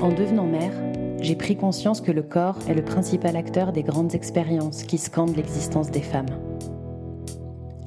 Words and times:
En 0.00 0.08
devenant 0.08 0.46
mère, 0.46 0.72
j'ai 1.20 1.36
pris 1.36 1.56
conscience 1.56 2.00
que 2.00 2.10
le 2.10 2.22
corps 2.22 2.58
est 2.68 2.74
le 2.74 2.84
principal 2.84 3.36
acteur 3.36 3.72
des 3.72 3.82
grandes 3.82 4.14
expériences 4.14 4.82
qui 4.82 4.98
scandent 4.98 5.36
l'existence 5.36 5.90
des 5.90 6.02
femmes. 6.02 6.26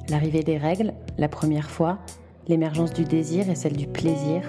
L'arrivée 0.08 0.42
des 0.42 0.56
règles, 0.56 0.94
la 1.18 1.28
première 1.28 1.70
fois, 1.70 1.98
l'émergence 2.48 2.92
du 2.92 3.04
désir 3.04 3.50
et 3.50 3.54
celle 3.54 3.76
du 3.76 3.86
plaisir, 3.86 4.42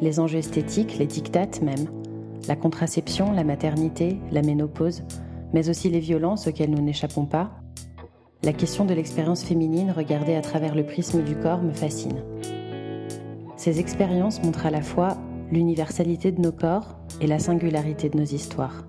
les 0.00 0.20
enjeux 0.20 0.38
esthétiques, 0.38 0.98
les 0.98 1.06
dictates 1.06 1.62
même, 1.62 1.88
la 2.46 2.56
contraception, 2.56 3.32
la 3.32 3.44
maternité, 3.44 4.18
la 4.30 4.42
ménopause, 4.42 5.02
mais 5.52 5.68
aussi 5.68 5.88
les 5.88 6.00
violences 6.00 6.46
auxquelles 6.46 6.70
nous 6.70 6.82
n'échappons 6.82 7.24
pas, 7.24 7.50
la 8.44 8.52
question 8.52 8.84
de 8.84 8.94
l'expérience 8.94 9.42
féminine 9.42 9.90
regardée 9.90 10.36
à 10.36 10.42
travers 10.42 10.76
le 10.76 10.86
prisme 10.86 11.24
du 11.24 11.34
corps 11.34 11.62
me 11.62 11.72
fascine. 11.72 12.22
Ces 13.56 13.80
expériences 13.80 14.40
montrent 14.44 14.66
à 14.66 14.70
la 14.70 14.82
fois 14.82 15.16
l'universalité 15.52 16.32
de 16.32 16.40
nos 16.40 16.52
corps 16.52 16.98
et 17.20 17.26
la 17.26 17.38
singularité 17.38 18.08
de 18.08 18.18
nos 18.18 18.24
histoires. 18.24 18.84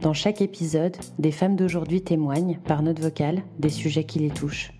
Dans 0.00 0.14
chaque 0.14 0.40
épisode, 0.40 0.96
des 1.18 1.30
femmes 1.30 1.56
d'aujourd'hui 1.56 2.02
témoignent, 2.02 2.58
par 2.64 2.82
note 2.82 3.00
vocale, 3.00 3.42
des 3.58 3.68
sujets 3.68 4.04
qui 4.04 4.18
les 4.18 4.30
touchent. 4.30 4.72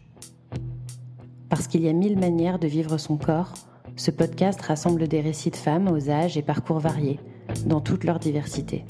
Parce 1.48 1.66
qu'il 1.66 1.82
y 1.82 1.88
a 1.88 1.92
mille 1.92 2.18
manières 2.18 2.58
de 2.58 2.66
vivre 2.66 2.96
son 2.96 3.16
corps, 3.16 3.52
ce 3.96 4.10
podcast 4.10 4.60
rassemble 4.62 5.08
des 5.08 5.20
récits 5.20 5.50
de 5.50 5.56
femmes 5.56 5.88
aux 5.88 6.08
âges 6.08 6.38
et 6.38 6.42
parcours 6.42 6.78
variés, 6.78 7.20
dans 7.66 7.80
toute 7.80 8.04
leur 8.04 8.18
diversité. 8.18 8.84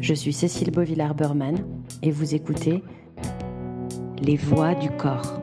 Je 0.00 0.14
suis 0.14 0.32
Cécile 0.32 0.70
Beauvillard-Berman 0.70 1.58
et 2.02 2.10
vous 2.10 2.34
écoutez 2.34 2.82
Les 4.22 4.36
voix 4.36 4.74
du 4.74 4.88
corps. 4.90 5.42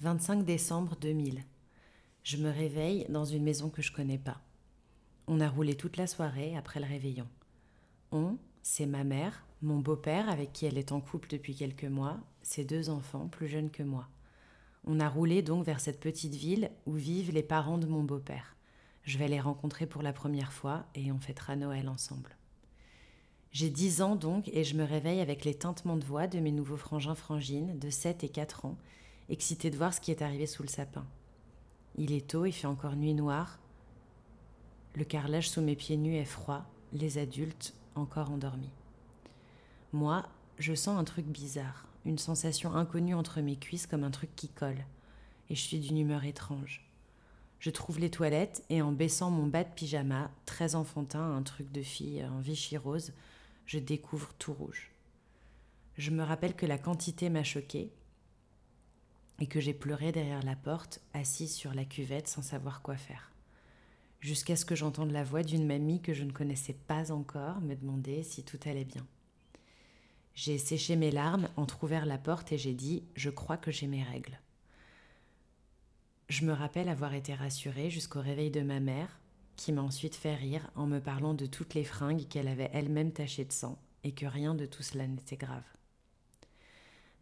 25 0.00 0.44
décembre 0.44 0.96
2000. 1.00 1.42
Je 2.22 2.36
me 2.36 2.50
réveille 2.50 3.04
dans 3.08 3.24
une 3.24 3.42
maison 3.42 3.68
que 3.68 3.82
je 3.82 3.90
connais 3.90 4.16
pas. 4.16 4.40
On 5.26 5.40
a 5.40 5.48
roulé 5.48 5.74
toute 5.74 5.96
la 5.96 6.06
soirée 6.06 6.56
après 6.56 6.78
le 6.78 6.86
réveillon. 6.86 7.26
On, 8.12 8.36
c'est 8.62 8.86
ma 8.86 9.02
mère, 9.02 9.44
mon 9.60 9.80
beau-père 9.80 10.28
avec 10.28 10.52
qui 10.52 10.66
elle 10.66 10.78
est 10.78 10.92
en 10.92 11.00
couple 11.00 11.28
depuis 11.28 11.56
quelques 11.56 11.82
mois, 11.82 12.16
ses 12.42 12.64
deux 12.64 12.90
enfants 12.90 13.26
plus 13.26 13.48
jeunes 13.48 13.70
que 13.70 13.82
moi. 13.82 14.06
On 14.84 15.00
a 15.00 15.08
roulé 15.08 15.42
donc 15.42 15.64
vers 15.64 15.80
cette 15.80 15.98
petite 15.98 16.36
ville 16.36 16.70
où 16.86 16.92
vivent 16.92 17.32
les 17.32 17.42
parents 17.42 17.78
de 17.78 17.88
mon 17.88 18.04
beau-père. 18.04 18.54
Je 19.02 19.18
vais 19.18 19.26
les 19.26 19.40
rencontrer 19.40 19.86
pour 19.86 20.02
la 20.02 20.12
première 20.12 20.52
fois 20.52 20.86
et 20.94 21.10
on 21.10 21.18
fêtera 21.18 21.56
Noël 21.56 21.88
ensemble. 21.88 22.36
J'ai 23.50 23.68
10 23.68 24.02
ans 24.02 24.14
donc 24.14 24.48
et 24.52 24.62
je 24.62 24.76
me 24.76 24.84
réveille 24.84 25.20
avec 25.20 25.44
les 25.44 25.54
tintements 25.54 25.96
de 25.96 26.04
voix 26.04 26.28
de 26.28 26.38
mes 26.38 26.52
nouveaux 26.52 26.76
frangins 26.76 27.16
frangines 27.16 27.76
de 27.80 27.90
7 27.90 28.22
et 28.22 28.28
4 28.28 28.64
ans, 28.64 28.78
excités 29.28 29.70
de 29.70 29.76
voir 29.76 29.92
ce 29.94 30.00
qui 30.00 30.10
est 30.10 30.22
arrivé 30.22 30.46
sous 30.46 30.62
le 30.62 30.68
sapin. 30.68 31.06
Il 31.96 32.12
est 32.12 32.28
tôt, 32.28 32.44
il 32.44 32.52
fait 32.52 32.66
encore 32.66 32.96
nuit 32.96 33.14
noire. 33.14 33.58
Le 34.94 35.04
carrelage 35.04 35.50
sous 35.50 35.60
mes 35.60 35.76
pieds 35.76 35.96
nus 35.96 36.16
est 36.16 36.24
froid, 36.24 36.64
les 36.92 37.18
adultes 37.18 37.74
encore 37.94 38.30
endormis. 38.30 38.70
Moi, 39.92 40.26
je 40.58 40.74
sens 40.74 40.98
un 40.98 41.04
truc 41.04 41.26
bizarre 41.26 41.88
une 42.08 42.18
sensation 42.18 42.74
inconnue 42.74 43.14
entre 43.14 43.40
mes 43.40 43.56
cuisses 43.56 43.86
comme 43.86 44.02
un 44.02 44.10
truc 44.10 44.34
qui 44.34 44.48
colle, 44.48 44.84
et 45.50 45.54
je 45.54 45.60
suis 45.60 45.78
d'une 45.78 45.98
humeur 45.98 46.24
étrange. 46.24 46.84
Je 47.60 47.70
trouve 47.70 47.98
les 47.98 48.10
toilettes 48.10 48.64
et 48.70 48.82
en 48.82 48.92
baissant 48.92 49.30
mon 49.30 49.46
bas 49.46 49.64
de 49.64 49.72
pyjama, 49.74 50.30
très 50.46 50.74
enfantin, 50.74 51.20
un 51.36 51.42
truc 51.42 51.70
de 51.70 51.82
fille 51.82 52.24
en 52.24 52.38
Vichy 52.38 52.76
rose, 52.76 53.12
je 53.66 53.78
découvre 53.78 54.32
tout 54.38 54.54
rouge. 54.54 54.90
Je 55.96 56.10
me 56.10 56.22
rappelle 56.22 56.54
que 56.54 56.66
la 56.66 56.78
quantité 56.78 57.28
m'a 57.28 57.42
choquée 57.42 57.92
et 59.38 59.46
que 59.46 59.60
j'ai 59.60 59.74
pleuré 59.74 60.12
derrière 60.12 60.42
la 60.42 60.56
porte, 60.56 61.00
assise 61.14 61.54
sur 61.54 61.74
la 61.74 61.84
cuvette 61.84 62.28
sans 62.28 62.42
savoir 62.42 62.82
quoi 62.82 62.96
faire. 62.96 63.32
Jusqu'à 64.20 64.56
ce 64.56 64.64
que 64.64 64.74
j'entende 64.74 65.12
la 65.12 65.22
voix 65.22 65.42
d'une 65.42 65.66
mamie 65.66 66.02
que 66.02 66.12
je 66.12 66.24
ne 66.24 66.32
connaissais 66.32 66.72
pas 66.72 67.12
encore 67.12 67.60
me 67.60 67.76
demander 67.76 68.22
si 68.24 68.42
tout 68.42 68.58
allait 68.64 68.84
bien. 68.84 69.06
J'ai 70.34 70.58
séché 70.58 70.96
mes 70.96 71.10
larmes, 71.10 71.48
entr'ouvert 71.56 72.06
la 72.06 72.18
porte 72.18 72.52
et 72.52 72.58
j'ai 72.58 72.74
dit 72.74 73.04
Je 73.14 73.30
crois 73.30 73.56
que 73.56 73.70
j'ai 73.70 73.86
mes 73.86 74.02
règles. 74.02 74.40
Je 76.28 76.44
me 76.44 76.52
rappelle 76.52 76.88
avoir 76.88 77.14
été 77.14 77.34
rassurée 77.34 77.90
jusqu'au 77.90 78.20
réveil 78.20 78.50
de 78.50 78.60
ma 78.60 78.80
mère, 78.80 79.20
qui 79.56 79.72
m'a 79.72 79.82
ensuite 79.82 80.14
fait 80.14 80.34
rire 80.34 80.70
en 80.74 80.86
me 80.86 81.00
parlant 81.00 81.34
de 81.34 81.46
toutes 81.46 81.74
les 81.74 81.84
fringues 81.84 82.28
qu'elle 82.28 82.48
avait 82.48 82.70
elle-même 82.72 83.12
tachées 83.12 83.44
de 83.44 83.52
sang 83.52 83.78
et 84.04 84.12
que 84.12 84.26
rien 84.26 84.54
de 84.54 84.66
tout 84.66 84.82
cela 84.82 85.06
n'était 85.06 85.36
grave. 85.36 85.64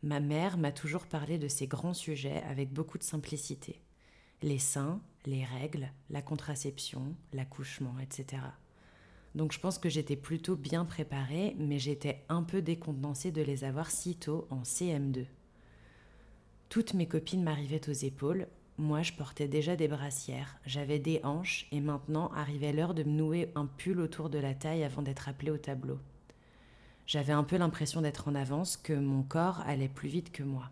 Ma 0.02 0.20
mère 0.20 0.58
m'a 0.58 0.72
toujours 0.72 1.06
parlé 1.06 1.38
de 1.38 1.48
ces 1.48 1.66
grands 1.66 1.94
sujets 1.94 2.42
avec 2.48 2.72
beaucoup 2.72 2.98
de 2.98 3.02
simplicité. 3.02 3.80
Les 4.42 4.58
seins, 4.58 5.00
les 5.24 5.44
règles, 5.44 5.90
la 6.10 6.22
contraception, 6.22 7.16
l'accouchement, 7.32 7.96
etc. 8.00 8.42
Donc 9.34 9.52
je 9.52 9.60
pense 9.60 9.78
que 9.78 9.88
j'étais 9.88 10.16
plutôt 10.16 10.56
bien 10.56 10.84
préparée, 10.84 11.54
mais 11.58 11.78
j'étais 11.78 12.24
un 12.28 12.42
peu 12.42 12.62
décontenancée 12.62 13.30
de 13.30 13.42
les 13.42 13.64
avoir 13.64 13.90
si 13.90 14.16
tôt 14.16 14.46
en 14.50 14.62
CM2. 14.62 15.26
Toutes 16.68 16.94
mes 16.94 17.06
copines 17.06 17.42
m'arrivaient 17.42 17.88
aux 17.88 17.92
épaules, 17.92 18.48
moi 18.78 19.02
je 19.02 19.12
portais 19.12 19.48
déjà 19.48 19.76
des 19.76 19.88
brassières, 19.88 20.58
j'avais 20.66 20.98
des 20.98 21.20
hanches 21.22 21.66
et 21.70 21.80
maintenant 21.80 22.30
arrivait 22.32 22.72
l'heure 22.72 22.94
de 22.94 23.02
me 23.02 23.10
nouer 23.10 23.52
un 23.54 23.66
pull 23.66 24.00
autour 24.00 24.30
de 24.30 24.38
la 24.38 24.54
taille 24.54 24.84
avant 24.84 25.02
d'être 25.02 25.28
appelée 25.28 25.50
au 25.50 25.58
tableau. 25.58 25.98
J'avais 27.06 27.32
un 27.32 27.44
peu 27.44 27.56
l'impression 27.56 28.02
d'être 28.02 28.26
en 28.28 28.34
avance, 28.34 28.76
que 28.76 28.92
mon 28.92 29.22
corps 29.22 29.60
allait 29.60 29.88
plus 29.88 30.08
vite 30.08 30.32
que 30.32 30.42
moi. 30.42 30.70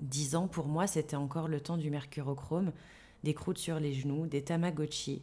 Dix 0.00 0.36
ans 0.36 0.46
pour 0.46 0.66
moi 0.66 0.86
c'était 0.86 1.16
encore 1.16 1.48
le 1.48 1.60
temps 1.60 1.78
du 1.78 1.90
mercurochrome, 1.90 2.72
des 3.24 3.32
croûtes 3.32 3.58
sur 3.58 3.80
les 3.80 3.94
genoux, 3.94 4.26
des 4.26 4.42
tamagotchi, 4.42 5.22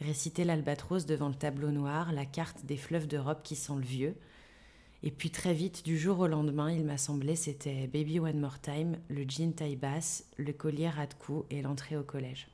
réciter 0.00 0.44
l'albatros 0.44 1.04
devant 1.04 1.28
le 1.28 1.34
tableau 1.34 1.70
noir, 1.70 2.12
la 2.12 2.24
carte 2.24 2.64
des 2.64 2.78
fleuves 2.78 3.06
d'Europe 3.06 3.42
qui 3.42 3.56
sent 3.56 3.74
le 3.76 3.82
vieux. 3.82 4.16
Et 5.02 5.10
puis 5.10 5.30
très 5.30 5.52
vite, 5.52 5.84
du 5.84 5.98
jour 5.98 6.18
au 6.20 6.26
lendemain, 6.26 6.72
il 6.72 6.84
m'a 6.84 6.96
semblé 6.96 7.36
c'était 7.36 7.86
Baby 7.88 8.18
One 8.18 8.40
More 8.40 8.58
Time, 8.58 8.96
le 9.08 9.24
jean 9.28 9.52
taille 9.52 9.76
basse, 9.76 10.24
le 10.38 10.54
collier 10.54 10.90
à 10.98 11.06
de 11.06 11.14
cou 11.14 11.44
et 11.50 11.60
l'entrée 11.60 11.98
au 11.98 12.02
collège. 12.02 12.48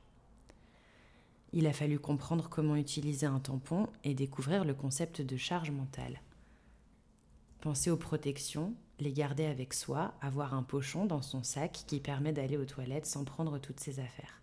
Il 1.53 1.65
a 1.65 1.73
fallu 1.73 1.97
comprendre 1.97 2.49
comment 2.49 2.75
utiliser 2.75 3.25
un 3.25 3.39
tampon 3.39 3.87
et 4.03 4.13
découvrir 4.13 4.65
le 4.65 4.73
concept 4.73 5.21
de 5.21 5.37
charge 5.37 5.71
mentale. 5.71 6.19
Penser 7.63 7.91
aux 7.91 7.95
protections, 7.95 8.75
les 8.99 9.13
garder 9.13 9.45
avec 9.45 9.73
soi, 9.73 10.15
avoir 10.19 10.53
un 10.53 10.63
pochon 10.63 11.05
dans 11.05 11.21
son 11.21 11.43
sac 11.43 11.85
qui 11.87 12.01
permet 12.01 12.33
d'aller 12.33 12.57
aux 12.57 12.65
toilettes 12.65 13.05
sans 13.05 13.23
prendre 13.23 13.57
toutes 13.57 13.79
ses 13.79 14.01
affaires. 14.01 14.41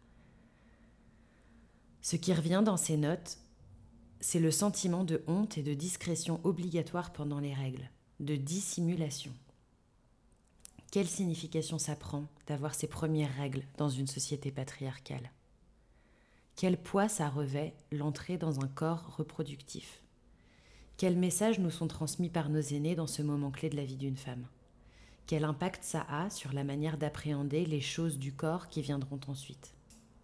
Ce 2.00 2.16
qui 2.16 2.32
revient 2.32 2.62
dans 2.64 2.78
ces 2.78 2.96
notes, 2.96 3.36
c'est 4.20 4.40
le 4.40 4.50
sentiment 4.50 5.04
de 5.04 5.22
honte 5.26 5.58
et 5.58 5.62
de 5.62 5.74
discrétion 5.74 6.40
obligatoire 6.44 7.12
pendant 7.12 7.40
les 7.40 7.52
règles, 7.52 7.90
de 8.20 8.36
dissimulation. 8.36 9.34
Quelle 10.90 11.06
signification 11.06 11.78
ça 11.78 11.96
prend 11.96 12.24
d'avoir 12.46 12.74
ces 12.74 12.86
premières 12.86 13.36
règles 13.36 13.64
dans 13.76 13.90
une 13.90 14.06
société 14.06 14.50
patriarcale? 14.50 15.30
Quel 16.56 16.82
poids 16.82 17.10
ça 17.10 17.28
revêt 17.28 17.74
l'entrée 17.92 18.38
dans 18.38 18.60
un 18.60 18.68
corps 18.68 19.14
reproductif? 19.18 20.00
Quels 21.00 21.16
messages 21.16 21.58
nous 21.58 21.70
sont 21.70 21.88
transmis 21.88 22.28
par 22.28 22.50
nos 22.50 22.60
aînés 22.60 22.94
dans 22.94 23.06
ce 23.06 23.22
moment 23.22 23.50
clé 23.50 23.70
de 23.70 23.76
la 23.76 23.86
vie 23.86 23.96
d'une 23.96 24.18
femme? 24.18 24.44
Quel 25.26 25.44
impact 25.44 25.82
ça 25.82 26.04
a 26.10 26.28
sur 26.28 26.52
la 26.52 26.62
manière 26.62 26.98
d'appréhender 26.98 27.64
les 27.64 27.80
choses 27.80 28.18
du 28.18 28.34
corps 28.34 28.68
qui 28.68 28.82
viendront 28.82 29.18
ensuite? 29.26 29.72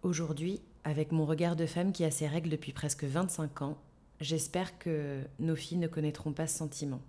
Aujourd'hui, 0.03 0.61
avec 0.83 1.11
mon 1.11 1.25
regard 1.25 1.55
de 1.55 1.65
femme 1.65 1.91
qui 1.91 2.03
a 2.03 2.11
ses 2.11 2.27
règles 2.27 2.51
depuis 2.51 2.73
presque 2.73 3.05
25 3.05 3.63
ans, 3.63 3.79
j'espère 4.21 4.77
que 4.77 5.23
nos 5.39 5.55
filles 5.55 5.79
ne 5.79 5.87
connaîtront 5.87 6.31
pas 6.31 6.45
ce 6.45 6.59
sentiment, 6.59 7.01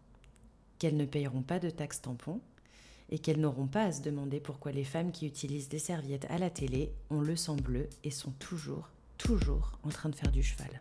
qu'elles 0.78 0.96
ne 0.96 1.04
payeront 1.04 1.42
pas 1.42 1.58
de 1.58 1.68
taxes 1.68 2.00
tampons 2.00 2.40
et 3.10 3.18
qu'elles 3.18 3.38
n'auront 3.38 3.66
pas 3.66 3.84
à 3.84 3.92
se 3.92 4.00
demander 4.00 4.40
pourquoi 4.40 4.72
les 4.72 4.82
femmes 4.82 5.12
qui 5.12 5.26
utilisent 5.26 5.68
des 5.68 5.78
serviettes 5.78 6.26
à 6.30 6.38
la 6.38 6.48
télé 6.48 6.94
ont 7.10 7.20
le 7.20 7.36
sang 7.36 7.56
bleu 7.56 7.90
et 8.02 8.10
sont 8.10 8.32
toujours, 8.38 8.88
toujours 9.18 9.72
en 9.82 9.90
train 9.90 10.08
de 10.08 10.16
faire 10.16 10.32
du 10.32 10.42
cheval. 10.42 10.80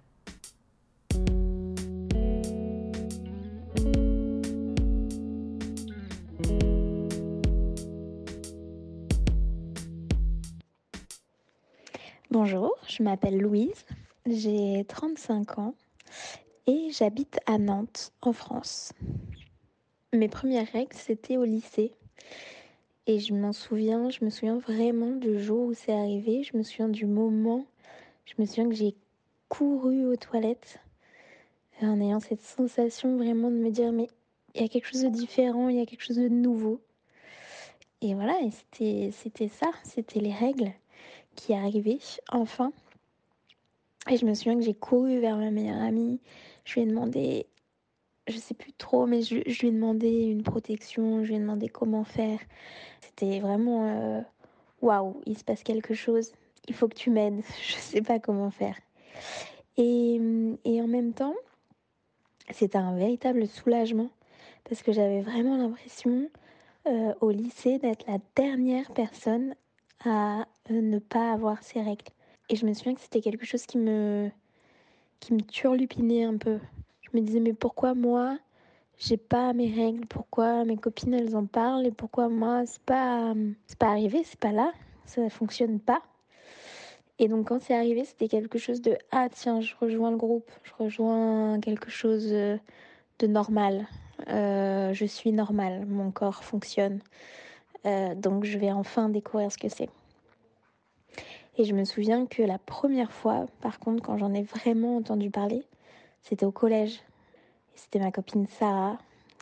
Bonjour, 12.30 12.76
je 12.88 13.04
m'appelle 13.04 13.40
Louise, 13.40 13.86
j'ai 14.26 14.86
35 14.88 15.60
ans 15.60 15.74
et 16.68 16.90
j'habite 16.92 17.40
à 17.46 17.58
Nantes, 17.58 18.12
en 18.22 18.34
France. 18.34 18.92
Mes 20.14 20.28
premières 20.28 20.72
règles, 20.72 20.94
c'était 20.94 21.38
au 21.38 21.46
lycée. 21.46 21.94
Et 23.08 23.20
je 23.20 23.34
m'en 23.34 23.54
souviens, 23.54 24.10
je 24.10 24.26
me 24.26 24.30
souviens 24.30 24.58
vraiment 24.58 25.12
du 25.16 25.42
jour 25.42 25.68
où 25.68 25.74
c'est 25.74 25.94
arrivé, 25.94 26.44
je 26.44 26.58
me 26.58 26.64
souviens 26.64 26.90
du 26.90 27.06
moment, 27.06 27.66
je 28.26 28.34
me 28.38 28.46
souviens 28.46 28.68
que 28.68 28.76
j'ai 28.76 28.94
couru 29.48 30.06
aux 30.06 30.18
toilettes 30.18 30.80
en 31.82 32.02
ayant 32.02 32.20
cette 32.20 32.42
sensation 32.42 33.18
vraiment 33.18 33.52
de 33.52 33.56
me 33.56 33.70
dire 33.70 33.92
mais 33.92 34.08
il 34.56 34.62
y 34.62 34.66
a 34.66 34.68
quelque 34.68 34.88
chose 34.88 35.04
de 35.04 35.10
différent, 35.10 35.70
il 35.70 35.78
y 35.78 35.82
a 35.82 35.86
quelque 35.86 36.04
chose 36.04 36.18
de 36.18 36.28
nouveau. 36.28 36.82
Et 38.02 38.14
voilà, 38.14 38.36
c'était, 38.72 39.12
ça, 39.50 39.72
c'était 39.84 40.20
les 40.20 40.34
règles 40.34 40.72
qui 41.36 41.54
arrivaient 41.54 42.00
enfin. 42.32 42.72
Et 44.10 44.18
je 44.18 44.26
me 44.26 44.34
souviens 44.34 44.56
que 44.56 44.64
j'ai 44.64 44.74
couru 44.74 45.20
vers 45.20 45.38
ma 45.38 45.52
meilleure 45.52 45.82
amie. 45.82 46.20
Je 46.64 46.76
lui 46.76 46.82
ai 46.82 46.86
demandé, 46.86 47.48
je 48.28 48.38
sais 48.38 48.54
plus 48.54 48.74
trop, 48.74 49.06
mais 49.06 49.22
je, 49.22 49.36
lui 49.36 49.68
ai 49.68 49.72
demandé 49.72 50.10
une 50.10 50.44
protection, 50.44 51.24
je 51.24 51.30
lui 51.30 51.36
ai 51.36 51.40
demandé 51.40 51.70
comment 51.70 52.04
faire. 52.04 52.40
C'était 53.02 53.40
vraiment 53.40 53.88
euh, 53.88 54.22
waouh, 54.82 55.22
il 55.26 55.38
se 55.38 55.44
passe 55.44 55.64
quelque 55.64 55.94
chose. 55.94 56.32
Il 56.68 56.76
faut 56.76 56.88
que 56.88 56.96
tu 56.96 57.10
m'aides. 57.10 57.42
Je 57.62 57.76
sais 57.76 58.02
pas 58.02 58.20
comment 58.20 58.52
faire. 58.52 58.78
Et, 59.78 60.20
et 60.66 60.82
en 60.82 60.88
même 60.88 61.14
temps, 61.14 61.36
c'était 62.52 62.78
un 62.78 62.96
véritable 62.96 63.48
soulagement 63.48 64.10
parce 64.64 64.84
que 64.84 64.92
j'avais 64.92 65.22
vraiment 65.22 65.58
l'impression 65.58 66.30
euh, 66.88 67.14
au 67.22 67.32
lycée 67.32 67.80
d'être 67.80 68.06
la 68.08 68.20
dernière 68.36 68.92
personne 68.92 69.56
à 70.06 70.42
euh, 70.72 70.82
ne 70.82 71.00
pas 71.00 71.32
avoir 71.32 71.64
ses 71.64 71.82
règles. 71.82 72.06
Et 72.50 72.56
je 72.56 72.66
me 72.66 72.74
souviens 72.74 72.96
que 72.96 73.02
c'était 73.02 73.22
quelque 73.22 73.46
chose 73.46 73.66
qui 73.66 73.78
me, 73.78 74.30
qui 75.20 75.34
me 75.34 75.42
turlupinait 75.42 76.24
un 76.24 76.38
peu. 76.38 76.60
Je 77.02 77.18
me 77.18 77.22
disais, 77.22 77.40
mais 77.40 77.54
pourquoi 77.54 77.94
moi, 77.94 78.38
j'ai 78.98 79.18
pas 79.18 79.54
mes 79.54 79.72
règles? 79.72 80.06
Pourquoi 80.06 80.64
mes 80.66 80.78
copines, 80.78 81.14
elles 81.14 81.36
en 81.36 81.46
parlent? 81.46 81.86
Et 81.86 81.92
pourquoi 81.92 82.30
moi, 82.30 82.66
c'est 82.66 82.82
pas, 82.84 83.34
c'est 83.66 83.78
pas 83.78 83.90
arrivé, 83.90 84.24
c'est 84.24 84.40
pas 84.40 84.52
là, 84.52 84.72
ça 85.06 85.22
ne 85.22 85.30
fonctionne 85.30 85.80
pas 85.80 86.02
Et 87.20 87.28
donc, 87.28 87.48
quand 87.48 87.62
c'est 87.62 87.76
arrivé, 87.76 88.06
c'était 88.06 88.28
quelque 88.28 88.60
chose 88.60 88.82
de 88.82 88.98
Ah, 89.12 89.28
tiens, 89.32 89.60
je 89.60 89.74
rejoins 89.80 90.12
le 90.12 90.18
groupe, 90.18 90.50
je 90.64 90.72
rejoins 90.78 91.60
quelque 91.60 91.90
chose 91.90 92.28
euh, 92.32 92.58
de 93.20 93.28
normal. 93.28 93.88
Euh, 94.30 94.94
je 94.94 95.06
suis 95.06 95.32
normale, 95.32 95.86
mon 95.88 96.12
corps 96.12 96.44
fonctionne. 96.44 97.00
Euh, 97.86 98.16
donc 98.16 98.44
je 98.44 98.58
vais 98.58 98.72
enfin 98.72 99.10
découvrir 99.10 99.52
ce 99.52 99.58
que 99.58 99.70
c'est. 99.70 99.90
Et 101.58 101.66
je 101.66 101.74
me 101.74 101.86
souviens 101.86 102.28
que 102.28 102.44
la 102.44 102.60
première 102.60 103.12
fois, 103.12 103.48
par 103.62 103.80
contre, 103.80 104.04
quand 104.04 104.18
j'en 104.18 104.34
ai 104.34 104.44
vraiment 104.44 104.98
entendu 104.98 105.32
parler, 105.32 105.64
c'était 106.22 106.46
au 106.46 106.52
collège. 106.52 107.02
C'était 107.74 108.00
ma 108.00 108.12
copine 108.12 108.48
Sarah 108.48 108.98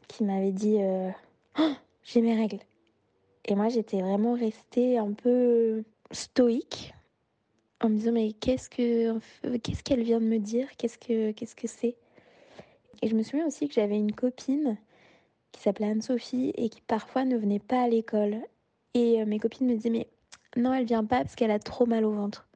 qui 0.07 0.23
m'avait 0.23 0.51
dit 0.51 0.77
oh, 1.59 1.71
J'ai 2.03 2.21
mes 2.21 2.35
règles. 2.35 2.59
Et 3.45 3.55
moi, 3.55 3.67
j'étais 3.67 4.01
vraiment 4.01 4.33
restée 4.33 4.97
un 4.97 5.11
peu 5.11 5.83
stoïque 6.11 6.93
en 7.81 7.89
me 7.89 7.95
disant 7.97 8.11
Mais 8.11 8.33
qu'est-ce 8.33 8.69
que 8.69 9.19
qu'est-ce 9.57 9.83
qu'elle 9.83 10.03
vient 10.03 10.19
de 10.19 10.25
me 10.25 10.39
dire? 10.39 10.67
Qu'est-ce 10.77 10.97
que 10.97 11.31
qu'est-ce 11.31 11.55
que 11.55 11.67
c'est? 11.67 11.95
Et 13.01 13.07
je 13.07 13.15
me 13.15 13.23
souviens 13.23 13.47
aussi 13.47 13.67
que 13.67 13.73
j'avais 13.73 13.97
une 13.97 14.13
copine 14.13 14.77
qui 15.51 15.61
s'appelait 15.61 15.87
Anne-Sophie 15.87 16.53
et 16.55 16.69
qui 16.69 16.81
parfois 16.81 17.25
ne 17.25 17.37
venait 17.37 17.59
pas 17.59 17.83
à 17.83 17.87
l'école. 17.87 18.37
Et 18.93 19.21
euh, 19.21 19.25
mes 19.25 19.39
copines 19.39 19.67
me 19.67 19.75
disaient 19.75 19.89
mais 19.89 20.07
non, 20.55 20.73
elle 20.73 20.85
vient 20.85 21.03
pas 21.05 21.21
parce 21.21 21.35
qu'elle 21.35 21.51
a 21.51 21.59
trop 21.59 21.85
mal 21.85 22.05
au 22.05 22.11
ventre. 22.11 22.47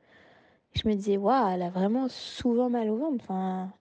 je 0.73 0.87
me 0.87 0.95
disais 0.95 1.17
waouh, 1.17 1.49
elle 1.53 1.61
a 1.61 1.69
vraiment 1.69 2.07
souvent 2.09 2.69
mal 2.69 2.89
au 2.89 2.97
ventre. 2.97 3.23
Enfin, 3.23 3.71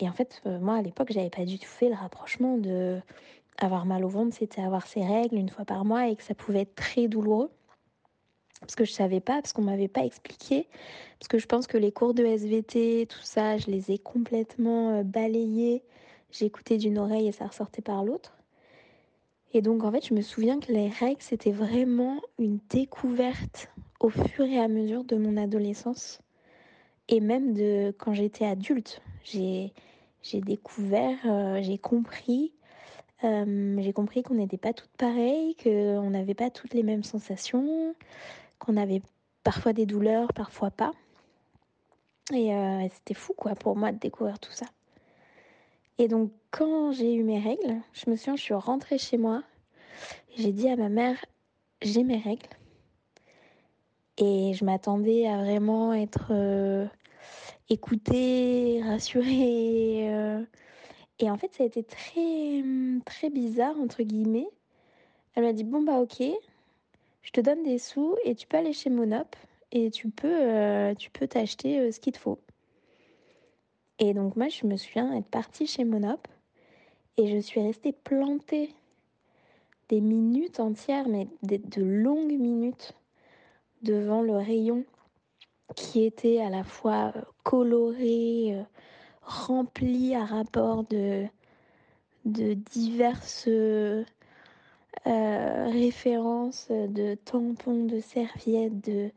et 0.00 0.08
en 0.08 0.12
fait, 0.12 0.42
euh, 0.46 0.58
moi 0.60 0.76
à 0.76 0.82
l'époque, 0.82 1.12
j'avais 1.12 1.30
pas 1.30 1.44
du 1.44 1.58
tout 1.58 1.66
fait 1.66 1.88
le 1.88 1.94
rapprochement 1.94 2.58
de 2.58 3.00
avoir 3.58 3.86
mal 3.86 4.04
au 4.04 4.08
ventre, 4.08 4.36
c'était 4.36 4.62
avoir 4.62 4.86
ses 4.86 5.04
règles 5.04 5.36
une 5.36 5.48
fois 5.48 5.64
par 5.64 5.84
mois 5.84 6.08
et 6.08 6.16
que 6.16 6.22
ça 6.22 6.34
pouvait 6.34 6.60
être 6.60 6.74
très 6.74 7.08
douloureux 7.08 7.50
parce 8.60 8.74
que 8.74 8.84
je 8.84 8.92
savais 8.92 9.20
pas, 9.20 9.34
parce 9.34 9.52
qu'on 9.52 9.62
m'avait 9.62 9.88
pas 9.88 10.04
expliqué, 10.04 10.66
parce 11.18 11.28
que 11.28 11.38
je 11.38 11.46
pense 11.46 11.66
que 11.66 11.78
les 11.78 11.92
cours 11.92 12.14
de 12.14 12.24
SVT, 12.24 13.06
tout 13.06 13.22
ça, 13.22 13.56
je 13.58 13.66
les 13.66 13.90
ai 13.90 13.98
complètement 13.98 14.98
euh, 14.98 15.02
balayés. 15.02 15.82
J'écoutais 16.30 16.76
d'une 16.76 16.98
oreille 16.98 17.28
et 17.28 17.32
ça 17.32 17.46
ressortait 17.46 17.82
par 17.82 18.04
l'autre. 18.04 18.36
Et 19.54 19.62
donc 19.62 19.84
en 19.84 19.90
fait, 19.90 20.06
je 20.06 20.14
me 20.14 20.20
souviens 20.20 20.60
que 20.60 20.72
les 20.72 20.88
règles, 20.88 21.22
c'était 21.22 21.52
vraiment 21.52 22.20
une 22.38 22.58
découverte 22.68 23.70
au 24.00 24.10
fur 24.10 24.44
et 24.44 24.58
à 24.58 24.68
mesure 24.68 25.04
de 25.04 25.16
mon 25.16 25.36
adolescence 25.36 26.20
et 27.08 27.20
même 27.20 27.54
de 27.54 27.94
quand 27.98 28.12
j'étais 28.12 28.44
adulte. 28.44 29.00
J'ai 29.24 29.72
découvert, 30.32 31.18
euh, 31.24 31.60
j'ai 31.62 31.78
compris, 31.78 32.52
euh, 33.24 33.76
j'ai 33.80 33.92
compris 33.92 34.22
qu'on 34.22 34.34
n'était 34.34 34.58
pas 34.58 34.72
toutes 34.72 34.96
pareilles, 34.98 35.56
qu'on 35.62 36.10
n'avait 36.10 36.34
pas 36.34 36.50
toutes 36.50 36.74
les 36.74 36.82
mêmes 36.82 37.04
sensations, 37.04 37.94
qu'on 38.58 38.76
avait 38.76 39.02
parfois 39.44 39.72
des 39.72 39.86
douleurs, 39.86 40.32
parfois 40.32 40.70
pas. 40.70 40.92
Et 42.32 42.54
euh, 42.54 42.86
c'était 42.92 43.14
fou 43.14 43.32
quoi 43.34 43.54
pour 43.54 43.76
moi 43.76 43.92
de 43.92 43.98
découvrir 43.98 44.38
tout 44.38 44.52
ça. 44.52 44.66
Et 45.98 46.08
donc 46.08 46.30
quand 46.50 46.92
j'ai 46.92 47.14
eu 47.14 47.22
mes 47.22 47.40
règles, 47.40 47.80
je 47.92 48.10
me 48.10 48.16
souviens, 48.16 48.36
je 48.36 48.42
suis 48.42 48.54
rentrée 48.54 48.98
chez 48.98 49.16
moi. 49.16 49.42
J'ai 50.36 50.52
dit 50.52 50.68
à 50.68 50.76
ma 50.76 50.88
mère, 50.88 51.24
j'ai 51.82 52.04
mes 52.04 52.18
règles. 52.18 52.48
Et 54.18 54.52
je 54.54 54.64
m'attendais 54.64 55.26
à 55.26 55.38
vraiment 55.38 55.92
être 55.94 56.28
euh, 56.30 56.86
écoutée, 57.68 58.80
rassurée. 58.84 60.08
Euh. 60.12 60.44
Et 61.20 61.30
en 61.30 61.36
fait, 61.36 61.54
ça 61.54 61.64
a 61.64 61.66
été 61.66 61.82
très, 61.82 62.62
très 63.04 63.30
bizarre, 63.30 63.78
entre 63.80 64.02
guillemets. 64.02 64.48
Elle 65.34 65.44
m'a 65.44 65.52
dit, 65.52 65.64
bon 65.64 65.82
bah 65.82 65.98
ok, 65.98 66.22
je 67.22 67.30
te 67.30 67.40
donne 67.40 67.62
des 67.62 67.78
sous 67.78 68.16
et 68.24 68.34
tu 68.34 68.46
peux 68.46 68.56
aller 68.56 68.72
chez 68.72 68.90
Monop 68.90 69.36
et 69.72 69.90
tu 69.90 70.08
peux 70.10 70.28
euh, 70.28 70.94
t'acheter 71.28 71.78
euh, 71.80 71.92
ce 71.92 72.00
qu'il 72.00 72.12
te 72.12 72.18
faut. 72.18 72.38
Et 73.98 74.14
donc 74.14 74.36
moi 74.36 74.48
je 74.48 74.66
me 74.66 74.76
souviens 74.76 75.14
être 75.16 75.26
partie 75.26 75.66
chez 75.66 75.84
Monop 75.84 76.28
et 77.16 77.28
je 77.28 77.38
suis 77.38 77.60
restée 77.60 77.92
plantée 77.92 78.72
des 79.88 80.00
minutes 80.00 80.60
entières, 80.60 81.08
mais 81.08 81.28
de 81.42 81.82
longues 81.82 82.38
minutes 82.38 82.92
devant 83.82 84.22
le 84.22 84.36
rayon 84.36 84.84
qui 85.74 86.04
était 86.04 86.40
à 86.40 86.50
la 86.50 86.64
fois 86.64 87.12
euh, 87.16 87.22
coloré, 87.42 88.56
rempli 89.22 90.14
à 90.14 90.24
rapport 90.24 90.84
de, 90.84 91.26
de 92.24 92.54
diverses 92.54 93.48
euh, 95.06 95.68
référence 95.70 96.68
de 96.70 97.14
tampons, 97.14 97.84
de 97.84 98.00
serviettes, 98.00 98.84
de, 98.84 99.10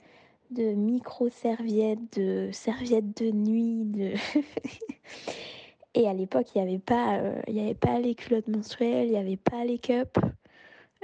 de 0.51 0.73
micro-serviettes, 0.73 2.17
de 2.17 2.49
serviettes 2.51 3.21
de 3.21 3.31
nuit. 3.31 4.13
Et 5.93 6.07
à 6.07 6.13
l'époque, 6.13 6.47
il 6.55 6.61
n'y 6.61 6.69
avait, 6.69 6.79
pas, 6.79 7.17
euh, 7.17 7.41
avait 7.47 7.73
pas 7.73 7.99
les 7.99 8.15
culottes 8.15 8.47
menstruelles, 8.47 9.07
il 9.07 9.11
n'y 9.11 9.17
avait 9.17 9.37
pas 9.37 9.65
les 9.65 9.77
cups. 9.77 10.19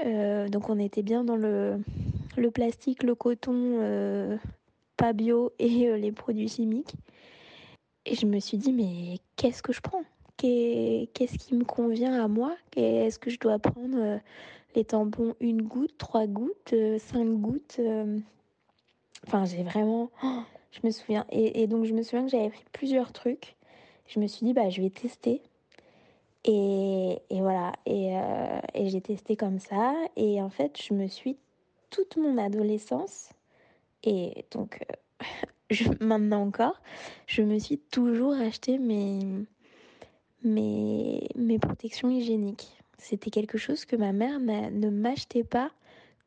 Euh, 0.06 0.48
donc 0.48 0.70
on 0.70 0.80
était 0.80 1.02
bien 1.02 1.24
dans 1.24 1.36
le, 1.36 1.80
le 2.38 2.52
plastique, 2.52 3.04
le 3.04 3.16
coton, 3.16 4.40
pas 4.96 5.14
bio 5.14 5.52
et 5.60 5.98
les 5.98 6.12
produits 6.12 6.48
chimiques. 6.48 6.94
Et 8.06 8.16
je 8.16 8.26
me 8.26 8.40
suis 8.40 8.58
dit, 8.58 8.72
mais 8.72 9.18
qu'est-ce 9.36 9.62
que 9.62 9.74
je 9.74 9.82
prends? 9.82 10.04
Qu'est-ce 10.38 11.38
qui 11.38 11.56
me 11.56 11.66
convient 11.66 12.24
à 12.24 12.28
moi? 12.28 12.56
Est-ce 12.76 13.20
que 13.20 13.30
je 13.30 13.40
dois 13.40 13.60
prendre 13.60 14.20
les 14.78 14.86
tampons 14.86 15.34
une 15.40 15.64
goutte, 15.64 15.98
trois 15.98 16.28
gouttes, 16.28 16.74
euh, 16.74 17.00
cinq 17.00 17.26
gouttes. 17.42 17.78
Euh. 17.80 18.20
Enfin, 19.26 19.44
j'ai 19.46 19.64
vraiment. 19.64 20.12
Oh, 20.24 20.42
je 20.72 20.86
me 20.86 20.92
souviens. 20.92 21.26
Et, 21.32 21.66
donc, 21.66 21.86
je 21.86 21.94
me 21.94 22.04
souviens 22.04 22.26
que 22.26 22.32
j'avais 22.32 22.50
pris 22.50 22.64
plusieurs 22.72 23.12
trucs. 23.12 23.56
Je 24.06 24.20
me 24.20 24.28
suis 24.28 24.46
dit, 24.46 24.54
bah, 24.54 24.70
je 24.70 24.82
vais 24.82 24.92
tester. 24.92 25.42
Et, 26.46 27.18
voilà. 27.32 27.74
Euh, 27.90 28.60
et, 28.76 28.90
j'ai 28.90 29.02
testé 29.02 29.36
comme 29.36 29.58
ça. 29.58 29.96
Et 30.16 30.42
en 30.44 30.50
fait, 30.52 30.80
je 30.80 30.94
me 30.94 31.08
suis 31.08 31.38
toute 31.90 32.16
mon 32.16 32.38
adolescence. 32.38 33.32
Et 34.04 34.46
donc, 34.52 34.86
maintenant 36.00 36.44
encore, 36.44 36.80
je 37.26 37.42
me 37.42 37.58
suis 37.58 37.80
toujours 37.80 38.34
acheté 38.34 38.78
mes, 38.78 39.18
mes, 40.44 41.28
mes 41.36 41.58
protections 41.58 42.12
hygiéniques. 42.12 42.77
C'était 42.98 43.30
quelque 43.30 43.58
chose 43.58 43.86
que 43.86 43.96
ma 43.96 44.12
mère 44.12 44.40
ne 44.40 44.90
m'achetait 44.90 45.44
pas 45.44 45.72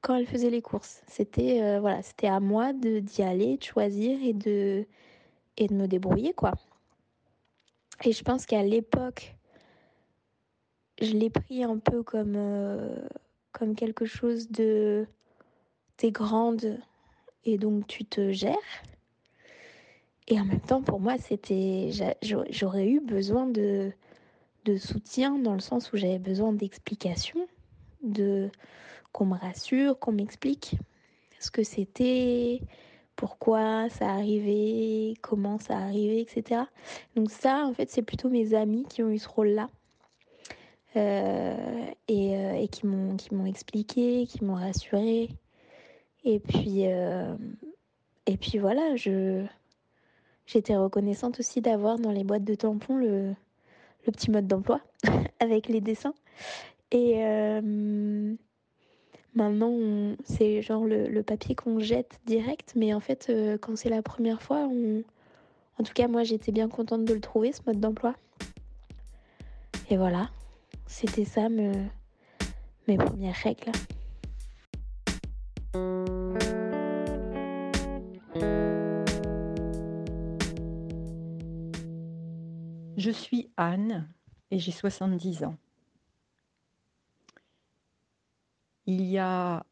quand 0.00 0.14
elle 0.14 0.26
faisait 0.26 0.50
les 0.50 0.62
courses. 0.62 1.02
C'était 1.08 1.62
euh, 1.62 1.80
voilà, 1.80 2.02
c'était 2.02 2.28
à 2.28 2.40
moi 2.40 2.72
de 2.72 3.00
d'y 3.00 3.22
aller, 3.22 3.56
de 3.56 3.62
choisir 3.62 4.18
et 4.22 4.32
de 4.32 4.86
et 5.56 5.66
de 5.66 5.74
me 5.74 5.86
débrouiller 5.86 6.32
quoi. 6.32 6.52
Et 8.04 8.12
je 8.12 8.22
pense 8.22 8.46
qu'à 8.46 8.62
l'époque, 8.62 9.36
je 11.02 11.12
l'ai 11.12 11.30
pris 11.30 11.64
un 11.64 11.78
peu 11.78 12.02
comme 12.02 12.34
euh, 12.36 12.96
comme 13.52 13.74
quelque 13.74 14.06
chose 14.06 14.50
de 14.50 15.06
t'es 15.96 16.10
grande 16.10 16.78
et 17.44 17.58
donc 17.58 17.86
tu 17.86 18.04
te 18.04 18.32
gères. 18.32 18.56
Et 20.28 20.38
en 20.40 20.44
même 20.44 20.60
temps, 20.60 20.82
pour 20.82 21.00
moi, 21.00 21.18
c'était 21.18 21.90
j'aurais 22.22 22.88
eu 22.88 23.00
besoin 23.00 23.46
de 23.46 23.92
de 24.64 24.76
soutien 24.76 25.38
dans 25.38 25.54
le 25.54 25.60
sens 25.60 25.92
où 25.92 25.96
j'avais 25.96 26.18
besoin 26.18 26.52
d'explications, 26.52 27.46
de 28.02 28.50
qu'on 29.12 29.26
me 29.26 29.36
rassure, 29.36 29.98
qu'on 29.98 30.12
m'explique 30.12 30.76
ce 31.38 31.50
que 31.50 31.62
c'était, 31.62 32.60
pourquoi 33.16 33.88
ça 33.90 34.08
arrivait, 34.10 35.14
comment 35.20 35.58
ça 35.58 35.76
arrivait, 35.78 36.20
etc. 36.20 36.62
Donc 37.16 37.30
ça, 37.30 37.66
en 37.66 37.72
fait, 37.72 37.90
c'est 37.90 38.02
plutôt 38.02 38.28
mes 38.28 38.54
amis 38.54 38.84
qui 38.88 39.02
ont 39.02 39.10
eu 39.10 39.18
ce 39.18 39.28
rôle-là. 39.28 39.68
et, 40.94 42.68
qui 42.70 42.86
m'ont 42.86 43.16
qui 43.16 43.34
m'ont 43.34 43.46
expliqué, 43.46 44.26
qui 44.26 44.44
m'ont 44.44 44.54
rassuré. 44.54 45.30
Et 46.24 46.40
puis 46.40 46.84
et 48.26 48.36
puis 48.36 48.58
voilà, 48.58 48.96
je 48.96 49.44
j'étais 50.46 50.76
reconnaissante 50.76 51.40
aussi 51.40 51.60
d'avoir 51.60 51.98
dans 51.98 52.10
les 52.12 52.24
boîtes 52.24 52.44
de 52.44 52.54
tampons 52.54 52.96
le 52.96 53.34
le 54.06 54.12
petit 54.12 54.30
mode 54.30 54.46
d'emploi 54.46 54.80
avec 55.40 55.68
les 55.68 55.80
dessins. 55.80 56.14
Et 56.92 57.24
Maintenant, 59.34 60.16
c'est 60.24 60.60
genre 60.60 60.84
le, 60.84 61.22
papier 61.22 61.54
qu'on 61.54 61.78
jette 61.78 62.20
direct, 62.26 62.72
mais 62.74 62.92
en 62.92 63.00
fait, 63.00 63.28
euh, 63.30 63.58
quand 63.58 63.76
c'est 63.76 63.88
la 63.88 64.02
première 64.02 64.42
fois, 64.42 64.68
on... 64.68 65.02
en 65.78 65.84
tout 65.84 65.92
cas, 65.92 66.08
moi, 66.08 66.24
j'étais 66.24 66.50
bien 66.50 66.68
contente 66.68 67.04
de 67.04 67.14
le 67.14 67.20
trouver, 67.20 67.52
ce 67.52 67.60
mode 67.66 67.78
d'emploi. 67.78 68.16
Et 69.88 69.96
voilà, 69.96 70.30
c'était 70.86 71.24
ça 71.24 71.48
mes 71.48 72.96
premières 72.96 73.36
règles. 73.36 73.70
Je 83.00 83.10
suis 83.10 83.50
Anne 83.56 84.12
et 84.50 84.58
j'ai 84.58 84.72
70 84.72 85.44
ans. 85.44 85.56
il 88.84 89.06
y 89.06 89.16
a 89.16 89.64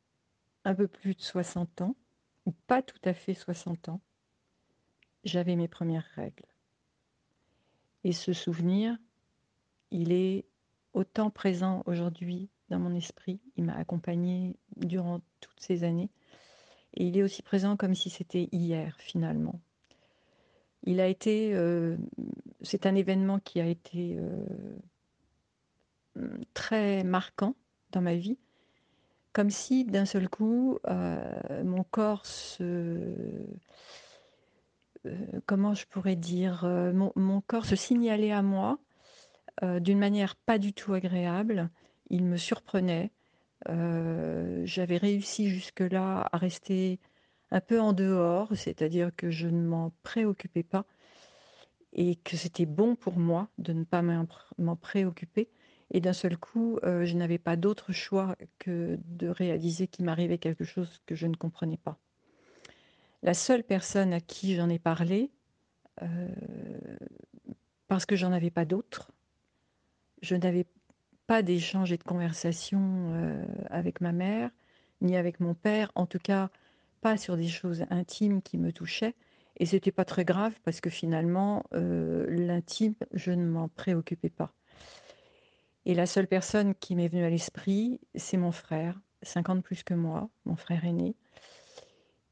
un 0.64 0.74
peu 0.74 0.88
plus 0.88 1.14
de 1.14 1.20
60 1.20 1.82
ans, 1.82 1.94
ou 2.46 2.52
pas 2.52 2.80
tout 2.80 3.00
à 3.04 3.12
fait 3.12 3.34
60 3.34 3.90
ans, 3.90 4.00
j'avais 5.24 5.56
mes 5.56 5.68
premières 5.68 6.08
règles. 6.14 6.46
Et 8.02 8.12
ce 8.12 8.32
souvenir, 8.32 8.96
il 9.90 10.10
est 10.10 10.46
autant 10.94 11.28
présent 11.28 11.82
aujourd'hui 11.84 12.48
dans 12.70 12.78
mon 12.78 12.94
esprit, 12.94 13.40
il 13.56 13.64
m'a 13.64 13.76
accompagné 13.76 14.56
durant 14.76 15.20
toutes 15.40 15.60
ces 15.60 15.84
années, 15.84 16.08
et 16.94 17.04
il 17.04 17.18
est 17.18 17.22
aussi 17.22 17.42
présent 17.42 17.76
comme 17.76 17.94
si 17.94 18.08
c'était 18.08 18.48
hier 18.52 18.96
finalement. 18.98 19.60
Il 20.88 21.00
a 21.00 21.06
été, 21.06 21.50
euh, 21.52 21.98
c'est 22.62 22.86
un 22.86 22.94
événement 22.94 23.40
qui 23.40 23.60
a 23.60 23.66
été 23.66 24.16
euh, 26.16 26.38
très 26.54 27.04
marquant 27.04 27.54
dans 27.90 28.00
ma 28.00 28.14
vie, 28.14 28.38
comme 29.34 29.50
si 29.50 29.84
d'un 29.84 30.06
seul 30.06 30.30
coup, 30.30 30.78
euh, 30.88 31.62
mon 31.62 31.84
corps 31.84 32.24
se... 32.24 33.12
Comment 35.44 35.74
je 35.74 35.84
pourrais 35.84 36.16
dire 36.16 36.64
mon, 36.64 37.40
corps 37.42 37.66
se 37.66 37.76
signalait 37.76 38.32
à 38.32 38.42
moi 38.42 38.78
d'une 39.62 39.98
manière 39.98 40.36
pas 40.36 40.58
du 40.58 40.72
tout 40.72 40.92
agréable. 40.92 41.70
Il 42.10 42.24
me 42.24 42.36
surprenait. 42.36 43.12
J'avais 43.66 44.96
réussi 44.96 45.48
jusque-là 45.48 46.28
à 46.30 46.36
rester 46.36 46.98
un 47.50 47.60
peu 47.60 47.80
en 47.80 47.92
dehors, 47.92 48.50
c'est-à-dire 48.54 49.10
que 49.16 49.30
je 49.30 49.48
ne 49.48 49.66
m'en 49.66 49.92
préoccupais 50.02 50.62
pas 50.62 50.84
et 51.92 52.16
que 52.16 52.36
c'était 52.36 52.66
bon 52.66 52.94
pour 52.94 53.18
moi 53.18 53.48
de 53.58 53.72
ne 53.72 53.84
pas 53.84 54.02
m'en 54.02 54.76
préoccuper. 54.76 55.48
Et 55.90 56.00
d'un 56.00 56.12
seul 56.12 56.36
coup, 56.36 56.78
euh, 56.84 57.06
je 57.06 57.16
n'avais 57.16 57.38
pas 57.38 57.56
d'autre 57.56 57.92
choix 57.92 58.36
que 58.58 58.98
de 59.06 59.28
réaliser 59.28 59.88
qu'il 59.88 60.04
m'arrivait 60.04 60.36
quelque 60.36 60.64
chose 60.64 61.00
que 61.06 61.14
je 61.14 61.26
ne 61.26 61.34
comprenais 61.34 61.78
pas. 61.78 61.98
La 63.22 63.32
seule 63.34 63.64
personne 63.64 64.12
à 64.12 64.20
qui 64.20 64.54
j'en 64.54 64.68
ai 64.68 64.78
parlé, 64.78 65.30
euh, 66.02 66.28
parce 67.88 68.04
que 68.04 68.16
j'en 68.16 68.32
avais 68.32 68.50
pas 68.50 68.66
d'autres, 68.66 69.10
je 70.20 70.36
n'avais 70.36 70.66
pas 71.26 71.42
d'échange 71.42 71.90
et 71.90 71.96
de 71.96 72.04
conversation 72.04 72.80
euh, 73.14 73.44
avec 73.70 74.00
ma 74.00 74.12
mère, 74.12 74.50
ni 75.00 75.16
avec 75.16 75.40
mon 75.40 75.54
père, 75.54 75.90
en 75.94 76.06
tout 76.06 76.18
cas 76.18 76.50
pas 77.00 77.16
sur 77.16 77.36
des 77.36 77.48
choses 77.48 77.84
intimes 77.90 78.42
qui 78.42 78.58
me 78.58 78.72
touchaient. 78.72 79.14
Et 79.56 79.66
c'était 79.66 79.92
pas 79.92 80.04
très 80.04 80.24
grave 80.24 80.54
parce 80.64 80.80
que 80.80 80.90
finalement, 80.90 81.64
l'intime, 81.72 82.94
je 83.12 83.32
ne 83.32 83.44
m'en 83.44 83.68
préoccupais 83.68 84.30
pas. 84.30 84.52
Et 85.84 85.94
la 85.94 86.06
seule 86.06 86.26
personne 86.26 86.74
qui 86.74 86.94
m'est 86.94 87.08
venue 87.08 87.24
à 87.24 87.30
l'esprit, 87.30 87.98
c'est 88.14 88.36
mon 88.36 88.52
frère, 88.52 89.00
50 89.22 89.64
plus 89.64 89.82
que 89.82 89.94
moi, 89.94 90.28
mon 90.44 90.54
frère 90.54 90.84
aîné. 90.84 91.16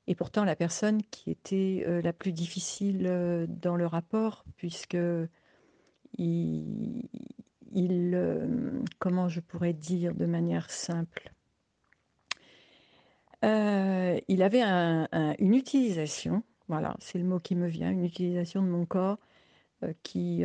Et 0.06 0.14
pourtant 0.14 0.44
la 0.44 0.54
personne 0.56 1.02
qui 1.10 1.30
était 1.30 1.84
euh, 1.86 2.00
la 2.00 2.12
plus 2.12 2.32
difficile 2.32 3.06
euh, 3.06 3.46
dans 3.48 3.76
le 3.76 3.86
rapport, 3.86 4.44
puisque 4.56 4.98
il, 6.16 7.02
euh, 7.74 8.82
comment 8.98 9.28
je 9.28 9.40
pourrais 9.40 9.72
dire 9.72 10.14
de 10.14 10.26
manière 10.26 10.70
simple, 10.70 11.32
il 13.42 14.42
avait 14.42 14.62
une 14.62 15.54
utilisation, 15.54 16.42
voilà, 16.68 16.96
c'est 16.98 17.18
le 17.18 17.24
mot 17.24 17.38
qui 17.38 17.54
me 17.54 17.68
vient, 17.68 17.90
une 17.90 18.04
utilisation 18.04 18.62
de 18.62 18.68
mon 18.68 18.86
corps 18.86 19.18
qui 20.02 20.44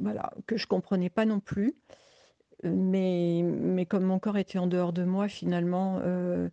voilà, 0.00 0.32
que 0.46 0.56
je 0.56 0.66
comprenais 0.66 1.10
pas 1.10 1.24
non 1.24 1.40
plus. 1.40 1.74
Mais, 2.64 3.42
mais 3.44 3.86
comme 3.86 4.04
mon 4.04 4.18
corps 4.18 4.36
était 4.36 4.58
en 4.58 4.66
dehors 4.66 4.92
de 4.92 5.04
moi, 5.04 5.28
finalement, 5.28 6.00
euh, 6.02 6.48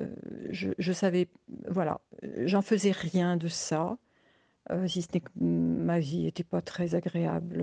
euh, 0.00 0.06
je, 0.50 0.92
savais, 0.92 1.28
voilà, 1.68 2.00
j'en 2.44 2.62
faisais 2.62 2.92
rien 2.92 3.36
de 3.36 3.48
ça, 3.48 3.98
euh, 4.70 4.88
si 4.88 5.02
ce 5.02 5.08
n'est 5.12 5.20
que 5.20 5.30
ma 5.36 5.98
vie 5.98 6.24
n'était 6.24 6.44
pas 6.44 6.62
très 6.62 6.94
agréable, 6.94 7.62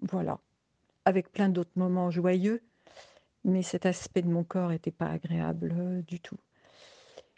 voilà, 0.00 0.40
avec 1.04 1.30
plein 1.30 1.48
d'autres 1.48 1.70
moments 1.76 2.10
joyeux, 2.10 2.62
mais 3.44 3.62
cet 3.62 3.86
aspect 3.86 4.22
de 4.22 4.28
mon 4.28 4.44
corps 4.44 4.70
n'était 4.70 4.90
pas 4.90 5.08
agréable 5.08 6.02
du 6.06 6.20
tout. 6.20 6.38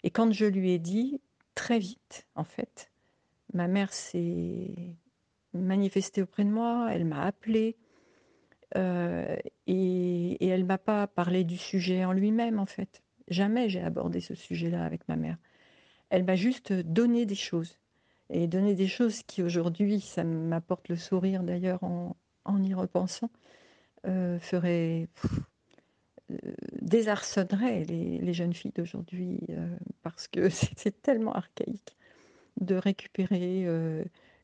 Et 0.03 0.11
quand 0.11 0.33
je 0.33 0.45
lui 0.45 0.73
ai 0.73 0.79
dit, 0.79 1.21
très 1.55 1.79
vite, 1.79 2.27
en 2.35 2.45
fait, 2.45 2.91
ma 3.53 3.69
mère 3.69 3.93
s'est 3.93 4.97
manifesté 5.55 6.23
auprès 6.23 6.45
de 6.45 6.51
moi, 6.51 6.89
elle 6.93 7.05
m'a 7.05 7.23
appelé 7.23 7.77
euh, 8.77 9.37
et, 9.67 10.33
et, 10.45 10.49
elle 10.49 10.65
m'a 10.65 10.79
pas 10.79 11.07
parlé 11.07 11.45
du 11.45 11.57
sujet 11.57 12.05
en 12.05 12.13
lui-même 12.13 12.59
en 12.59 12.67
fait. 12.67 13.03
Jamais 13.29 13.69
j'ai 13.69 13.81
abordé 13.81 14.21
ce 14.21 14.35
sujet-là 14.35 14.85
avec 14.85 15.07
ma 15.09 15.17
mère. 15.17 15.37
Elle 16.11 16.25
m'a 16.25 16.35
juste 16.35 16.73
donné 16.73 17.25
des 17.25 17.37
choses 17.37 17.79
et 18.31 18.49
donné 18.49 18.75
des 18.75 18.89
choses 18.89 19.23
qui 19.23 19.43
aujourd'hui, 19.43 20.01
ça 20.01 20.25
m'apporte 20.25 20.89
le 20.89 20.97
sourire 20.97 21.43
d'ailleurs 21.43 21.83
en, 21.83 22.17
y 22.63 22.75
repensant, 22.75 23.31
euh, 24.07 24.39
ferait 24.39 25.09
désarçonnerait 26.81 27.85
les, 27.85 28.33
jeunes 28.33 28.55
filles 28.55 28.73
d'aujourd'hui 28.75 29.41
parce 30.03 30.27
que 30.29 30.49
c'est 30.77 31.03
tellement 31.03 31.35
archaïque 31.35 31.97
de 32.61 32.77
récupérer 32.77 33.67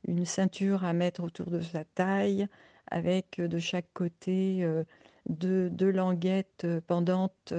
une 0.06 0.25
ceinture 0.25 0.84
à 0.84 0.92
mettre 0.92 1.22
autour 1.22 1.50
de 1.50 1.60
sa 1.60 1.84
taille, 1.84 2.49
avec 2.90 3.38
euh, 3.38 3.49
de 3.49 3.58
chaque 3.58 3.92
côté 3.94 4.58
euh, 4.62 4.84
deux, 5.28 5.90
languettes 5.90 6.64
euh, 6.64 6.80
pendantes 6.87 7.54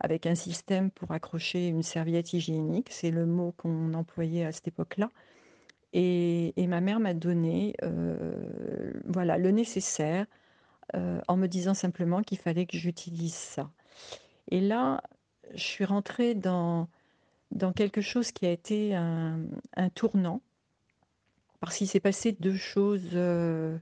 avec 0.00 0.26
un 0.26 0.34
système 0.34 0.90
pour 0.90 1.12
accrocher 1.12 1.68
une 1.68 1.82
serviette 1.82 2.32
hygiénique. 2.32 2.88
C'est 2.90 3.12
le 3.12 3.24
mot 3.24 3.54
qu'on 3.56 3.94
employait 3.94 4.44
à 4.44 4.52
cette 4.52 4.68
époque-là. 4.68 5.10
Et, 5.92 6.52
ma 6.56 6.80
mère 6.80 6.98
m'a 6.98 7.14
donné 7.14 7.76
voilà, 9.04 9.38
le 9.38 9.50
nécessaire 9.52 10.26
en 10.94 11.36
me 11.36 11.46
disant 11.46 11.74
simplement 11.74 12.22
qu'il 12.22 12.38
fallait 12.38 12.66
que 12.66 12.76
j'utilise 12.76 13.34
ça. 13.34 13.70
Et 14.50 14.60
là, 14.60 15.02
je 15.54 15.62
suis 15.62 15.84
rentrée 15.84 16.34
dans, 16.34 16.88
dans 17.52 17.72
quelque 17.72 18.00
chose 18.00 18.32
qui 18.32 18.46
a 18.46 18.50
été 18.50 18.94
un, 18.94 19.44
tournant 19.94 20.40
parce 21.60 21.76
qu'il 21.76 21.86
s'est 21.86 22.00
passé 22.00 22.32
deux 22.32 22.56
choses, 22.56 23.10
euh, 23.14 23.78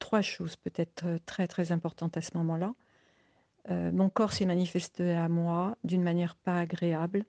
trois 0.00 0.22
choses 0.22 0.56
peut-être 0.56 1.06
euh, 1.06 1.18
très 1.24 1.46
très 1.46 1.70
importantes 1.70 2.16
à 2.16 2.20
ce 2.20 2.36
moment-là. 2.36 2.74
Euh, 3.70 3.92
mon 3.92 4.08
corps 4.08 4.32
s'est 4.32 4.46
manifesté 4.46 5.12
à 5.12 5.28
moi 5.28 5.76
d'une 5.84 6.02
manière 6.02 6.34
pas 6.34 6.58
agréable. 6.58 7.24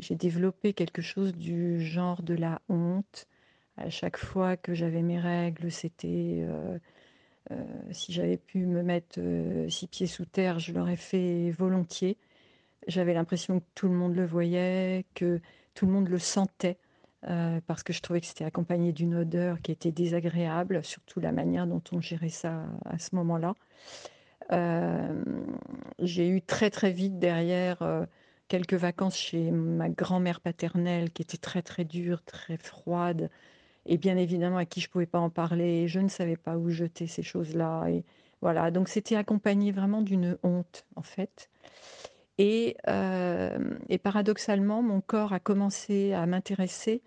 J'ai 0.00 0.16
développé 0.16 0.72
quelque 0.72 1.02
chose 1.02 1.32
du 1.32 1.80
genre 1.80 2.22
de 2.22 2.34
la 2.34 2.60
honte. 2.68 3.28
À 3.76 3.90
chaque 3.90 4.16
fois 4.16 4.56
que 4.56 4.74
j'avais 4.74 5.02
mes 5.02 5.20
règles, 5.20 5.70
c'était 5.70 6.44
si 7.90 8.12
j'avais 8.12 8.36
pu 8.36 8.66
me 8.66 8.82
mettre 8.82 9.20
six 9.68 9.86
pieds 9.86 10.06
sous 10.06 10.24
terre, 10.24 10.58
je 10.58 10.72
l'aurais 10.72 10.96
fait 10.96 11.50
volontiers. 11.50 12.16
J'avais 12.86 13.14
l'impression 13.14 13.60
que 13.60 13.64
tout 13.74 13.88
le 13.88 13.94
monde 13.94 14.14
le 14.14 14.26
voyait, 14.26 15.04
que 15.14 15.40
tout 15.74 15.86
le 15.86 15.92
monde 15.92 16.08
le 16.08 16.18
sentait. 16.18 16.78
Euh, 17.28 17.60
parce 17.66 17.82
que 17.82 17.94
je 17.94 18.02
trouvais 18.02 18.20
que 18.20 18.26
c'était 18.26 18.44
accompagné 18.44 18.92
d'une 18.92 19.14
odeur 19.14 19.60
qui 19.62 19.72
était 19.72 19.92
désagréable, 19.92 20.84
surtout 20.84 21.20
la 21.20 21.32
manière 21.32 21.66
dont 21.66 21.82
on 21.92 22.00
gérait 22.00 22.28
ça 22.28 22.66
à 22.84 22.98
ce 22.98 23.14
moment-là. 23.16 23.54
Euh, 24.52 25.24
j'ai 26.00 26.28
eu 26.28 26.42
très 26.42 26.68
très 26.68 26.92
vite 26.92 27.18
derrière 27.18 27.80
euh, 27.80 28.04
quelques 28.48 28.74
vacances 28.74 29.16
chez 29.16 29.50
ma 29.50 29.88
grand-mère 29.88 30.40
paternelle 30.40 31.10
qui 31.12 31.22
était 31.22 31.38
très 31.38 31.62
très 31.62 31.86
dure, 31.86 32.22
très 32.24 32.58
froide 32.58 33.30
et 33.86 33.98
bien 33.98 34.16
évidemment 34.16 34.56
à 34.56 34.64
qui 34.64 34.80
je 34.80 34.88
pouvais 34.88 35.06
pas 35.06 35.18
en 35.18 35.30
parler. 35.30 35.88
Je 35.88 36.00
ne 36.00 36.08
savais 36.08 36.36
pas 36.36 36.56
où 36.56 36.70
jeter 36.70 37.06
ces 37.06 37.22
choses-là 37.22 37.86
et 37.88 38.04
voilà, 38.40 38.70
donc 38.70 38.88
c'était 38.88 39.16
accompagné 39.16 39.72
vraiment 39.72 40.02
d'une 40.02 40.36
honte 40.42 40.84
en 40.96 41.02
fait. 41.02 41.48
Et, 42.36 42.76
et 43.88 43.98
paradoxalement, 43.98 44.82
mon 44.82 45.00
corps 45.00 45.32
a 45.32 45.40
commencé 45.40 46.12
à 46.12 46.26
m'intéresser 46.26 47.00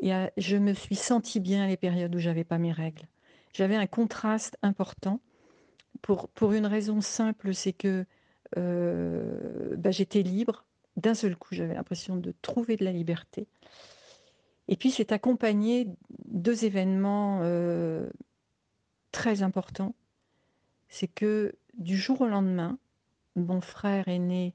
et 0.00 0.12
je 0.38 0.56
me 0.56 0.72
suis 0.72 0.96
sentie 0.96 1.40
bien 1.40 1.66
les 1.66 1.76
périodes 1.76 2.14
où 2.14 2.18
j'avais 2.18 2.44
pas 2.44 2.58
mes 2.58 2.72
règles. 2.72 3.06
J'avais 3.52 3.76
un 3.76 3.86
contraste 3.86 4.56
important 4.62 5.20
pour, 6.00 6.28
pour 6.30 6.52
une 6.52 6.66
raison 6.66 7.00
simple, 7.00 7.54
c'est 7.54 7.74
que 7.74 8.06
bah, 8.56 9.90
j'étais 9.90 10.22
libre. 10.22 10.64
D'un 10.96 11.14
seul 11.14 11.36
coup, 11.36 11.54
j'avais 11.54 11.74
l'impression 11.74 12.16
de 12.16 12.34
trouver 12.42 12.76
de 12.76 12.84
la 12.84 12.92
liberté. 12.92 13.46
Et 14.68 14.76
puis, 14.76 14.90
c'est 14.90 15.12
accompagné 15.12 15.88
deux 16.26 16.64
événements 16.64 17.42
très 19.10 19.42
importants. 19.42 19.94
C'est 20.88 21.08
que 21.08 21.54
du 21.74 21.96
jour 21.96 22.20
au 22.20 22.26
lendemain, 22.26 22.78
mon 23.36 23.60
frère 23.60 24.08
aîné 24.08 24.54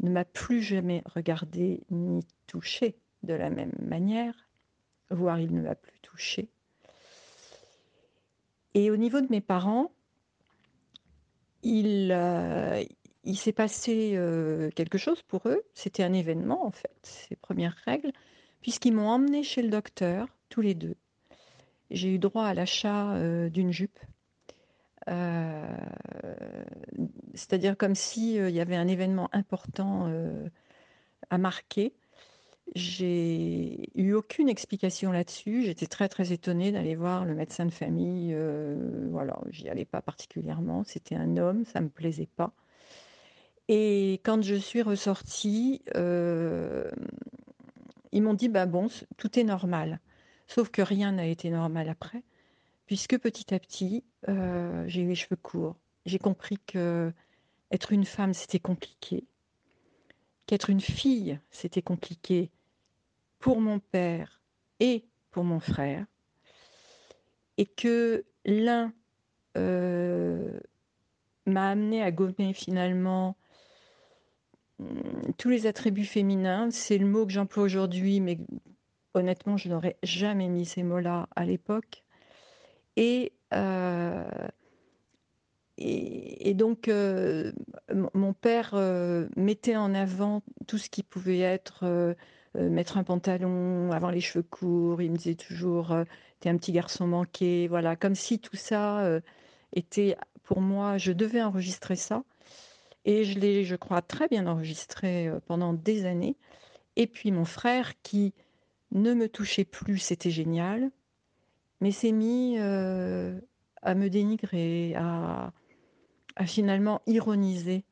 ne 0.00 0.10
m'a 0.10 0.24
plus 0.24 0.62
jamais 0.62 1.02
regardé 1.06 1.82
ni 1.90 2.24
touché 2.46 2.96
de 3.22 3.34
la 3.34 3.50
même 3.50 3.74
manière, 3.80 4.34
voire 5.10 5.40
il 5.40 5.54
ne 5.54 5.62
m'a 5.62 5.74
plus 5.74 5.98
touché. 6.00 6.48
Et 8.74 8.90
au 8.90 8.96
niveau 8.96 9.20
de 9.20 9.28
mes 9.30 9.40
parents, 9.40 9.92
il, 11.62 12.10
euh, 12.12 12.84
s'est 13.34 13.52
passé 13.52 14.12
euh, 14.16 14.70
quelque 14.70 14.98
chose 14.98 15.22
pour 15.22 15.48
eux. 15.48 15.62
C'était 15.74 16.02
un 16.02 16.12
événement, 16.12 16.66
en 16.66 16.72
fait, 16.72 16.96
ces 17.02 17.36
premières 17.36 17.76
règles, 17.84 18.12
puisqu'ils 18.64 18.94
m'ont 18.94 19.10
emmené 19.10 19.42
chez 19.42 19.60
le 19.60 19.68
docteur, 19.68 20.26
tous 20.48 20.62
les 20.62 20.72
deux. 20.72 20.96
J'ai 21.90 22.14
eu 22.14 22.18
droit 22.18 22.46
à 22.46 22.54
l'achat 22.54 23.12
euh, 23.12 23.50
d'une 23.50 23.72
jupe. 23.72 23.98
C'est-à-dire 27.34 27.76
comme 27.76 27.94
s'il 27.94 28.48
y 28.48 28.60
avait 28.60 28.76
un 28.76 28.88
événement 28.88 29.28
important 29.34 30.10
à 31.28 31.36
marquer. 31.36 31.92
J'ai 32.74 33.90
eu 33.94 34.14
aucune 34.14 34.48
explication 34.48 35.12
là-dessus. 35.12 35.62
J'étais 35.62 35.86
très 35.86 36.08
très 36.08 36.32
étonnée 36.32 36.72
d'aller 36.72 36.96
voir 36.96 37.24
le 37.24 37.34
médecin 37.34 37.66
de 37.66 37.70
famille. 37.70 38.32
Euh, 38.32 39.06
voilà, 39.10 39.38
j'y 39.50 39.68
allais 39.68 39.84
pas 39.84 40.00
particulièrement. 40.00 40.82
C'était 40.84 41.14
un 41.14 41.36
homme, 41.36 41.64
ça 41.66 41.80
me 41.80 41.88
plaisait 41.88 42.28
pas. 42.36 42.52
Et 43.68 44.20
quand 44.24 44.42
je 44.42 44.54
suis 44.54 44.82
ressortie, 44.82 45.82
euh, 45.94 46.90
ils 48.14 48.22
m'ont 48.22 48.34
dit 48.34 48.48
bah 48.48 48.64
bon, 48.64 48.88
tout 49.18 49.38
est 49.38 49.44
normal. 49.44 50.00
Sauf 50.46 50.70
que 50.70 50.80
rien 50.80 51.12
n'a 51.12 51.26
été 51.26 51.50
normal 51.50 51.88
après, 51.88 52.22
puisque 52.86 53.18
petit 53.18 53.52
à 53.52 53.58
petit, 53.58 54.04
euh, 54.28 54.84
j'ai 54.86 55.02
eu 55.02 55.08
les 55.08 55.14
cheveux 55.14 55.36
courts. 55.36 55.76
J'ai 56.06 56.18
compris 56.18 56.58
que 56.66 57.12
être 57.70 57.92
une 57.92 58.04
femme, 58.04 58.32
c'était 58.32 58.60
compliqué. 58.60 59.24
Qu'être 60.46 60.70
une 60.70 60.80
fille, 60.80 61.40
c'était 61.50 61.82
compliqué 61.82 62.50
pour 63.40 63.60
mon 63.60 63.80
père 63.80 64.40
et 64.78 65.04
pour 65.30 65.42
mon 65.42 65.58
frère, 65.58 66.06
et 67.56 67.66
que 67.66 68.24
l'un 68.44 68.92
euh, 69.56 70.60
m'a 71.46 71.70
amené 71.70 72.02
à 72.02 72.12
gommer 72.12 72.52
finalement 72.52 73.36
tous 75.38 75.48
les 75.48 75.66
attributs 75.66 76.04
féminins. 76.04 76.70
C'est 76.70 76.98
le 76.98 77.06
mot 77.06 77.26
que 77.26 77.32
j'emploie 77.32 77.64
aujourd'hui, 77.64 78.20
mais 78.20 78.38
honnêtement, 79.14 79.56
je 79.56 79.68
n'aurais 79.68 79.96
jamais 80.02 80.48
mis 80.48 80.66
ces 80.66 80.82
mots-là 80.82 81.28
à 81.36 81.44
l'époque. 81.44 82.04
Et, 82.96 83.32
euh, 83.52 84.24
et, 85.78 86.54
donc, 86.54 86.88
euh, 86.88 87.52
mon 88.14 88.32
père 88.32 88.74
mettait 89.36 89.76
en 89.76 89.94
avant 89.94 90.42
tout 90.66 90.78
ce 90.78 90.88
qui 90.90 91.02
pouvait 91.02 91.40
être 91.40 92.14
euh, 92.56 92.70
mettre 92.70 92.98
un 92.98 93.04
pantalon, 93.04 93.90
avoir 93.90 94.12
les 94.12 94.20
cheveux 94.20 94.44
courts. 94.44 95.02
Il 95.02 95.10
me 95.10 95.16
disait 95.16 95.34
toujours, 95.34 95.90
euh, 95.92 96.04
t'es 96.40 96.48
un 96.48 96.56
petit 96.56 96.72
garçon 96.72 97.06
manqué. 97.06 97.66
Voilà, 97.68 97.96
comme 97.96 98.14
si 98.14 98.38
tout 98.38 98.56
ça 98.56 99.00
euh, 99.00 99.20
était 99.72 100.16
pour 100.44 100.60
moi, 100.60 100.96
je 100.98 101.12
devais 101.12 101.42
enregistrer 101.42 101.96
ça. 101.96 102.22
Et 103.04 103.24
je 103.24 103.38
l'ai, 103.38 103.64
je 103.64 103.76
crois, 103.76 104.02
très 104.02 104.28
bien 104.28 104.46
enregistré 104.46 105.30
pendant 105.46 105.72
des 105.72 106.06
années. 106.06 106.36
Et 106.96 107.06
puis 107.06 107.32
mon 107.32 107.44
frère 107.44 107.92
qui 108.02 108.32
ne 108.92 109.12
me 109.14 109.28
touchait 109.28 109.64
plus, 109.64 109.98
c'était 109.98 110.30
génial, 110.30 110.90
mais 111.80 111.90
s'est 111.90 112.12
mis 112.12 112.56
à 112.58 113.94
me 113.94 114.08
dénigrer, 114.08 114.94
à, 114.96 115.52
finalement 116.46 117.02
ironiser 117.06 117.84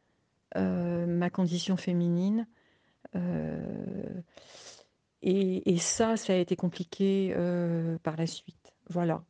ma 0.54 1.30
condition 1.30 1.76
féminine. 1.76 2.46
Et, 5.22 5.78
ça, 5.78 6.16
ça 6.16 6.32
a 6.32 6.36
été 6.36 6.56
compliqué 6.56 7.32
euh, 7.36 7.96
par 8.02 8.16
la 8.16 8.26
suite. 8.26 8.72
Voilà. 8.90 9.24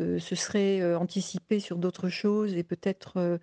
Euh, 0.00 0.18
ce 0.18 0.34
serait 0.34 0.80
euh, 0.80 0.98
anticiper 0.98 1.60
sur 1.60 1.78
d'autres 1.78 2.08
choses 2.08 2.54
et 2.54 2.64
peut-être 2.64 3.38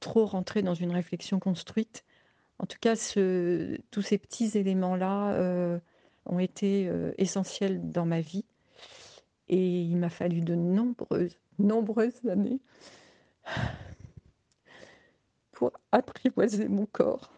trop 0.00 0.26
rentrer 0.26 0.62
dans 0.62 0.74
une 0.74 0.92
réflexion 0.92 1.38
construite. 1.38 2.04
En 2.58 2.66
tout 2.66 2.78
cas, 2.80 2.94
tous 2.94 4.02
ces 4.02 4.18
petits 4.18 4.56
éléments-là 4.56 5.80
ont 6.24 6.38
été 6.38 6.90
essentiels 7.18 7.90
dans 7.90 8.06
ma 8.06 8.20
vie. 8.20 8.44
Et 9.48 9.82
il 9.82 9.96
m'a 9.96 10.08
fallu 10.08 10.40
de 10.40 10.54
nombreuses, 10.54 11.38
nombreuses 11.58 12.20
années 12.28 12.60
pour 15.52 15.72
apprivoiser 15.92 16.68
mon 16.68 16.86
corps. 16.86 17.35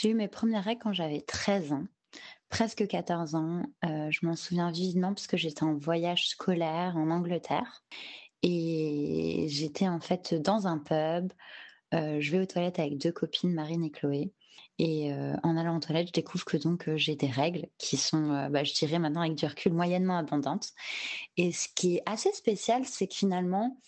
J'ai 0.00 0.10
eu 0.10 0.14
mes 0.14 0.28
premières 0.28 0.62
règles 0.62 0.80
quand 0.80 0.92
j'avais 0.92 1.22
13 1.22 1.72
ans, 1.72 1.84
presque 2.50 2.86
14 2.86 3.34
ans. 3.34 3.64
Euh, 3.84 4.08
je 4.12 4.24
m'en 4.24 4.36
souviens 4.36 4.70
vivement 4.70 5.12
parce 5.12 5.26
que 5.26 5.36
j'étais 5.36 5.64
en 5.64 5.74
voyage 5.74 6.28
scolaire 6.28 6.96
en 6.96 7.10
Angleterre 7.10 7.82
et 8.44 9.46
j'étais 9.48 9.88
en 9.88 9.98
fait 9.98 10.34
dans 10.34 10.68
un 10.68 10.78
pub. 10.78 11.32
Euh, 11.94 12.20
je 12.20 12.30
vais 12.30 12.38
aux 12.38 12.46
toilettes 12.46 12.78
avec 12.78 12.96
deux 12.96 13.10
copines, 13.10 13.52
Marine 13.52 13.82
et 13.82 13.90
Chloé. 13.90 14.32
Et 14.78 15.12
euh, 15.12 15.34
en 15.42 15.56
allant 15.56 15.78
aux 15.78 15.80
toilettes, 15.80 16.08
je 16.08 16.12
découvre 16.12 16.44
que 16.44 16.56
donc 16.56 16.88
j'ai 16.94 17.16
des 17.16 17.26
règles 17.26 17.66
qui 17.76 17.96
sont, 17.96 18.48
bah, 18.50 18.62
je 18.62 18.74
dirais 18.74 19.00
maintenant 19.00 19.22
avec 19.22 19.34
du 19.34 19.46
recul, 19.46 19.72
moyennement 19.72 20.18
abondantes. 20.18 20.68
Et 21.36 21.50
ce 21.50 21.66
qui 21.74 21.96
est 21.96 22.02
assez 22.06 22.30
spécial, 22.30 22.84
c'est 22.84 23.08
que 23.08 23.16
finalement, 23.16 23.80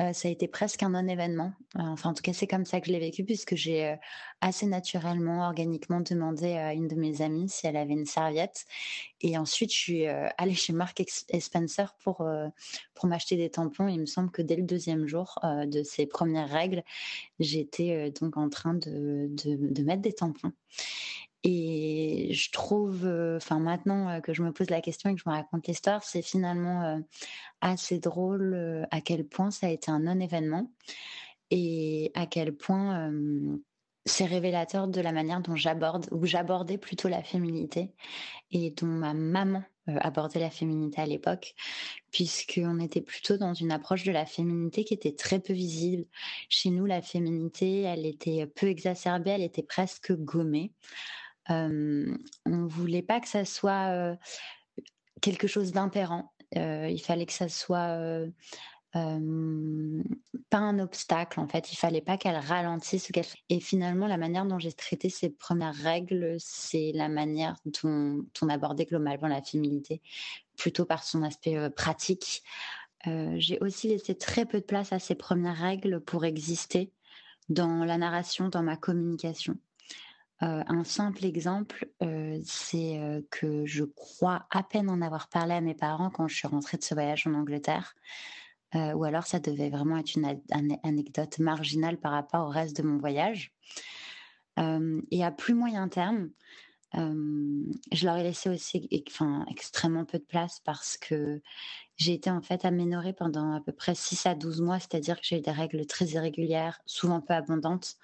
euh, 0.00 0.12
ça 0.12 0.28
a 0.28 0.30
été 0.30 0.46
presque 0.46 0.82
un 0.82 0.90
non-événement. 0.90 1.52
Euh, 1.76 1.80
enfin, 1.80 2.10
en 2.10 2.14
tout 2.14 2.22
cas, 2.22 2.32
c'est 2.32 2.46
comme 2.46 2.64
ça 2.64 2.80
que 2.80 2.86
je 2.86 2.92
l'ai 2.92 3.00
vécu, 3.00 3.24
puisque 3.24 3.56
j'ai 3.56 3.86
euh, 3.86 3.96
assez 4.40 4.66
naturellement, 4.66 5.46
organiquement 5.46 6.00
demandé 6.00 6.52
à 6.52 6.72
une 6.74 6.86
de 6.88 6.94
mes 6.94 7.20
amies 7.22 7.48
si 7.48 7.66
elle 7.66 7.76
avait 7.76 7.94
une 7.94 8.06
serviette. 8.06 8.64
Et 9.20 9.36
ensuite, 9.36 9.72
je 9.72 9.76
suis 9.76 10.06
allée 10.06 10.54
chez 10.54 10.72
Mark 10.72 11.00
et 11.00 11.40
Spencer 11.40 11.96
pour, 12.04 12.24
pour 12.94 13.08
m'acheter 13.08 13.36
des 13.36 13.50
tampons. 13.50 13.88
Il 13.88 13.98
me 13.98 14.06
semble 14.06 14.30
que 14.30 14.42
dès 14.42 14.54
le 14.54 14.62
deuxième 14.62 15.08
jour 15.08 15.40
de 15.42 15.82
ces 15.82 16.06
premières 16.06 16.48
règles, 16.48 16.84
j'étais 17.40 18.12
donc 18.20 18.36
en 18.36 18.48
train 18.48 18.74
de, 18.74 19.26
de, 19.30 19.56
de 19.56 19.82
mettre 19.82 20.02
des 20.02 20.12
tampons. 20.12 20.52
Et 21.44 22.32
je 22.32 22.50
trouve, 22.50 23.06
enfin 23.36 23.60
maintenant 23.60 24.20
que 24.20 24.32
je 24.32 24.42
me 24.42 24.52
pose 24.52 24.70
la 24.70 24.80
question 24.80 25.10
et 25.10 25.14
que 25.14 25.20
je 25.24 25.28
me 25.28 25.34
raconte 25.34 25.66
l'histoire, 25.66 26.02
c'est 26.02 26.22
finalement 26.22 27.00
assez 27.60 28.00
drôle 28.00 28.86
à 28.90 29.00
quel 29.00 29.24
point 29.24 29.50
ça 29.50 29.68
a 29.68 29.70
été 29.70 29.90
un 29.90 30.00
non-événement 30.00 30.70
et 31.50 32.10
à 32.14 32.26
quel 32.26 32.56
point 32.56 33.12
c'est 34.04 34.24
révélateur 34.24 34.88
de 34.88 35.00
la 35.00 35.12
manière 35.12 35.40
dont 35.40 35.54
j'aborde 35.54 36.08
ou 36.10 36.24
j'abordais 36.26 36.78
plutôt 36.78 37.08
la 37.08 37.22
féminité 37.22 37.92
et 38.50 38.70
dont 38.70 38.86
ma 38.86 39.14
maman 39.14 39.62
abordait 39.86 40.40
la 40.40 40.50
féminité 40.50 41.00
à 41.00 41.06
l'époque, 41.06 41.54
puisqu'on 42.10 42.80
était 42.80 43.00
plutôt 43.00 43.38
dans 43.38 43.54
une 43.54 43.72
approche 43.72 44.04
de 44.04 44.12
la 44.12 44.26
féminité 44.26 44.84
qui 44.84 44.92
était 44.92 45.14
très 45.14 45.40
peu 45.40 45.52
visible. 45.52 46.04
Chez 46.48 46.70
nous, 46.70 46.84
la 46.84 47.00
féminité, 47.00 47.82
elle 47.82 48.04
était 48.04 48.46
peu 48.46 48.66
exacerbée, 48.66 49.30
elle 49.30 49.42
était 49.42 49.62
presque 49.62 50.12
gommée. 50.12 50.72
Euh, 51.50 52.16
on 52.46 52.66
voulait 52.66 53.02
pas 53.02 53.20
que 53.20 53.28
ça 53.28 53.44
soit 53.44 54.16
quelque 55.20 55.46
chose 55.46 55.72
d'impérant. 55.72 56.32
il 56.52 57.00
fallait 57.04 57.26
que 57.26 57.32
ça 57.32 57.48
soit 57.48 57.98
pas 58.92 60.58
un 60.58 60.78
obstacle 60.78 61.40
en 61.40 61.48
fait. 61.48 61.72
Il 61.72 61.76
fallait 61.76 62.00
pas 62.00 62.16
qu'elle 62.16 62.36
ralentisse. 62.36 63.08
Qu'elle... 63.12 63.26
Et 63.48 63.60
finalement, 63.60 64.06
la 64.06 64.16
manière 64.16 64.46
dont 64.46 64.58
j'ai 64.58 64.72
traité 64.72 65.08
ces 65.10 65.30
premières 65.30 65.74
règles, 65.74 66.36
c'est 66.38 66.92
la 66.94 67.08
manière 67.08 67.56
dont 67.64 68.24
on 68.42 68.48
abordait 68.48 68.86
globalement 68.86 69.28
la 69.28 69.42
féminité, 69.42 70.02
plutôt 70.56 70.84
par 70.84 71.04
son 71.04 71.22
aspect 71.22 71.70
pratique. 71.70 72.42
j'ai 73.04 73.58
aussi 73.60 73.88
laissé 73.88 74.14
très 74.16 74.46
peu 74.46 74.60
de 74.60 74.66
place 74.66 74.92
à 74.92 74.98
ces 74.98 75.14
premières 75.14 75.56
règles 75.56 76.00
pour 76.00 76.24
exister 76.24 76.92
dans 77.48 77.84
la 77.84 77.96
narration, 77.96 78.48
dans 78.48 78.62
ma 78.62 78.76
communication. 78.76 79.56
Un 80.40 80.84
simple 80.84 81.24
exemple, 81.24 81.88
c'est 82.44 83.24
que 83.30 83.66
je 83.66 83.84
crois 83.84 84.46
à 84.50 84.62
peine 84.62 84.88
en 84.88 85.02
avoir 85.02 85.28
parlé 85.28 85.54
à 85.54 85.60
mes 85.60 85.74
parents 85.74 86.10
quand 86.10 86.28
je 86.28 86.36
suis 86.36 86.48
rentrée 86.48 86.76
de 86.76 86.84
ce 86.84 86.94
voyage 86.94 87.26
en 87.26 87.34
Angleterre. 87.34 87.94
ou 88.74 89.04
alors 89.04 89.26
ça 89.26 89.40
devait 89.40 89.70
vraiment 89.70 89.96
être 89.98 90.14
une 90.14 90.38
anecdote 90.84 91.38
marginale 91.40 91.98
par 91.98 92.12
rapport 92.12 92.46
au 92.46 92.50
reste 92.50 92.76
de 92.76 92.82
mon 92.82 92.98
voyage. 92.98 93.52
et 94.56 95.24
à 95.24 95.30
plus 95.32 95.54
moyen 95.54 95.88
terme, 95.88 96.30
je 96.94 98.04
leur 98.04 98.16
ai 98.16 98.22
laissé 98.22 98.48
aussi 98.48 98.88
enfin, 99.08 99.44
extrêmement 99.50 100.04
peu 100.04 100.18
de 100.18 100.24
place 100.24 100.60
parce 100.64 100.96
que 100.96 101.40
j'ai 101.96 102.14
été 102.14 102.30
en 102.30 102.40
fait 102.40 102.64
aménorée 102.64 103.12
pendant 103.12 103.52
à 103.54 103.60
peu 103.60 103.72
près 103.72 103.94
6 103.94 104.26
à 104.26 104.34
12 104.34 104.60
mois, 104.60 104.78
c'est-à-dire 104.78 105.16
que 105.16 105.26
j'ai 105.26 105.38
eu 105.38 105.42
des 105.42 105.50
règles 105.50 105.84
très 105.86 106.06
irrégulières, 106.06 106.80
souvent 106.86 107.20
peu 107.20 107.34
abondantes 107.34 107.96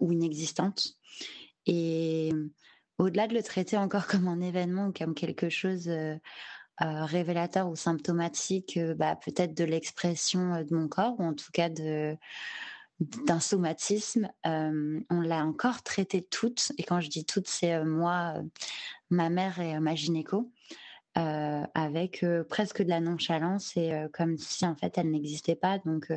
ou 0.00 0.12
inexistantes. 0.12 0.95
Et 1.66 2.32
au-delà 2.98 3.26
de 3.26 3.34
le 3.34 3.42
traiter 3.42 3.76
encore 3.76 4.06
comme 4.08 4.28
un 4.28 4.40
événement 4.40 4.88
ou 4.88 4.92
comme 4.92 5.14
quelque 5.14 5.48
chose 5.48 5.90
révélateur 6.78 7.68
ou 7.68 7.76
symptomatique, 7.76 8.78
bah, 8.96 9.16
peut-être 9.16 9.54
de 9.54 9.64
l'expression 9.64 10.62
de 10.62 10.74
mon 10.74 10.88
corps 10.88 11.18
ou 11.18 11.24
en 11.24 11.34
tout 11.34 11.50
cas 11.52 11.68
de 11.68 12.16
d'un 13.00 13.40
somatisme. 13.40 14.30
on 14.44 15.20
l'a 15.20 15.44
encore 15.44 15.82
traité 15.82 16.22
toutes, 16.22 16.72
et 16.78 16.82
quand 16.82 17.00
je 17.00 17.10
dis 17.10 17.24
toutes, 17.24 17.48
c'est 17.48 17.84
moi, 17.84 18.34
ma 19.10 19.28
mère 19.28 19.60
et 19.60 19.78
ma 19.80 19.94
gynéco, 19.94 20.50
avec 21.14 22.24
presque 22.48 22.82
de 22.82 22.88
la 22.88 23.00
nonchalance 23.00 23.76
et 23.76 24.06
comme 24.12 24.38
si 24.38 24.64
en 24.66 24.74
fait 24.76 24.96
elle 24.96 25.10
n'existait 25.10 25.56
pas. 25.56 25.78
Donc, 25.80 26.10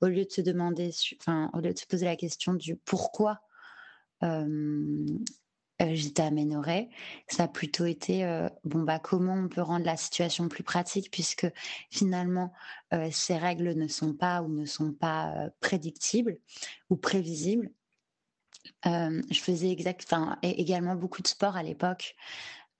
au 0.00 0.06
lieu 0.06 0.24
de 0.24 0.30
se 0.30 0.40
demander, 0.40 0.90
enfin, 1.20 1.50
au 1.52 1.58
lieu 1.58 1.72
de 1.72 1.78
se 1.78 1.86
poser 1.86 2.06
la 2.06 2.16
question 2.16 2.54
du 2.54 2.76
pourquoi 2.76 3.40
euh, 5.80 5.94
j'étais 5.94 6.22
aménorée. 6.22 6.90
Ça 7.28 7.44
a 7.44 7.48
plutôt 7.48 7.86
été 7.86 8.24
euh, 8.24 8.48
bon 8.64 8.82
bah 8.82 8.98
comment 8.98 9.34
on 9.34 9.48
peut 9.48 9.62
rendre 9.62 9.86
la 9.86 9.96
situation 9.96 10.48
plus 10.48 10.62
pratique 10.62 11.10
puisque 11.10 11.46
finalement 11.90 12.52
euh, 12.92 13.08
ces 13.10 13.38
règles 13.38 13.72
ne 13.74 13.88
sont 13.88 14.12
pas 14.12 14.42
ou 14.42 14.48
ne 14.48 14.66
sont 14.66 14.92
pas 14.92 15.48
prédictibles 15.60 16.38
ou 16.90 16.96
prévisibles. 16.96 17.70
je 18.84 19.40
faisais 19.40 19.70
exact, 19.70 20.14
également 20.42 20.96
beaucoup 20.96 21.22
de 21.22 21.28
sport 21.28 21.56
à 21.56 21.62
l'époque. 21.62 22.14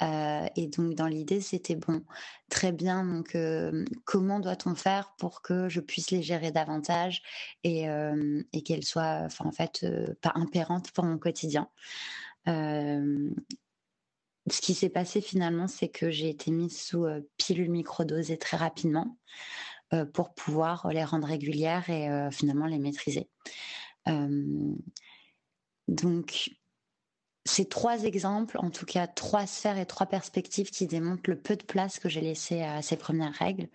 Et 0.01 0.67
donc 0.69 0.95
dans 0.95 1.07
l'idée 1.07 1.41
c'était 1.41 1.77
bon, 1.77 2.03
très 2.49 2.73
bien. 2.73 3.05
Donc 3.05 3.37
comment 4.05 4.41
doit-on 4.41 4.75
faire 4.75 5.15
pour 5.19 5.43
que 5.43 5.69
je 5.69 5.81
puisse 5.81 6.11
les 6.11 6.23
gérer 6.23 6.51
davantage 6.51 7.23
et, 7.65 7.87
et 8.53 8.63
qu'elles 8.63 8.85
soient, 8.85 9.29
en 9.41 9.53
fait, 9.53 9.87
pas 10.21 10.33
impérantes 10.35 10.91
pour 10.93 11.05
mon 11.05 11.19
quotidien 11.19 11.69
ce 14.51 14.61
qui 14.61 14.75
s'est 14.75 14.89
passé 14.89 15.21
finalement, 15.21 15.69
c'est 15.69 15.89
que 15.89 16.11
j'ai 16.11 16.29
été 16.29 16.51
mise 16.51 16.81
sous 16.81 17.07
pilule 17.37 17.71
microdosée 17.71 18.39
très 18.39 18.57
rapidement 18.57 19.19
pour 20.13 20.35
pouvoir 20.35 20.89
les 20.89 21.05
rendre 21.05 21.27
régulières 21.27 21.89
et 21.91 22.09
finalement 22.31 22.67
les 22.67 22.79
maîtriser. 22.79 23.29
donc, 25.89 26.51
ces 27.51 27.67
trois 27.67 28.05
exemples, 28.05 28.59
en 28.59 28.71
tout 28.71 28.87
cas 28.87 29.07
trois 29.07 29.47
sphères 29.47 29.79
et 29.79 29.87
trois 29.87 30.07
perspectives 30.07 30.71
qui 30.71 30.87
démontrent 30.87 31.29
le 31.29 31.39
peu 31.39 31.57
de 31.57 31.65
place 31.65 31.99
que 31.99 32.09
j'ai 32.09 32.21
laissé 32.21 32.63
à 32.63 32.83
ces 32.83 32.97
premières 32.97 33.35
règles 33.35 33.69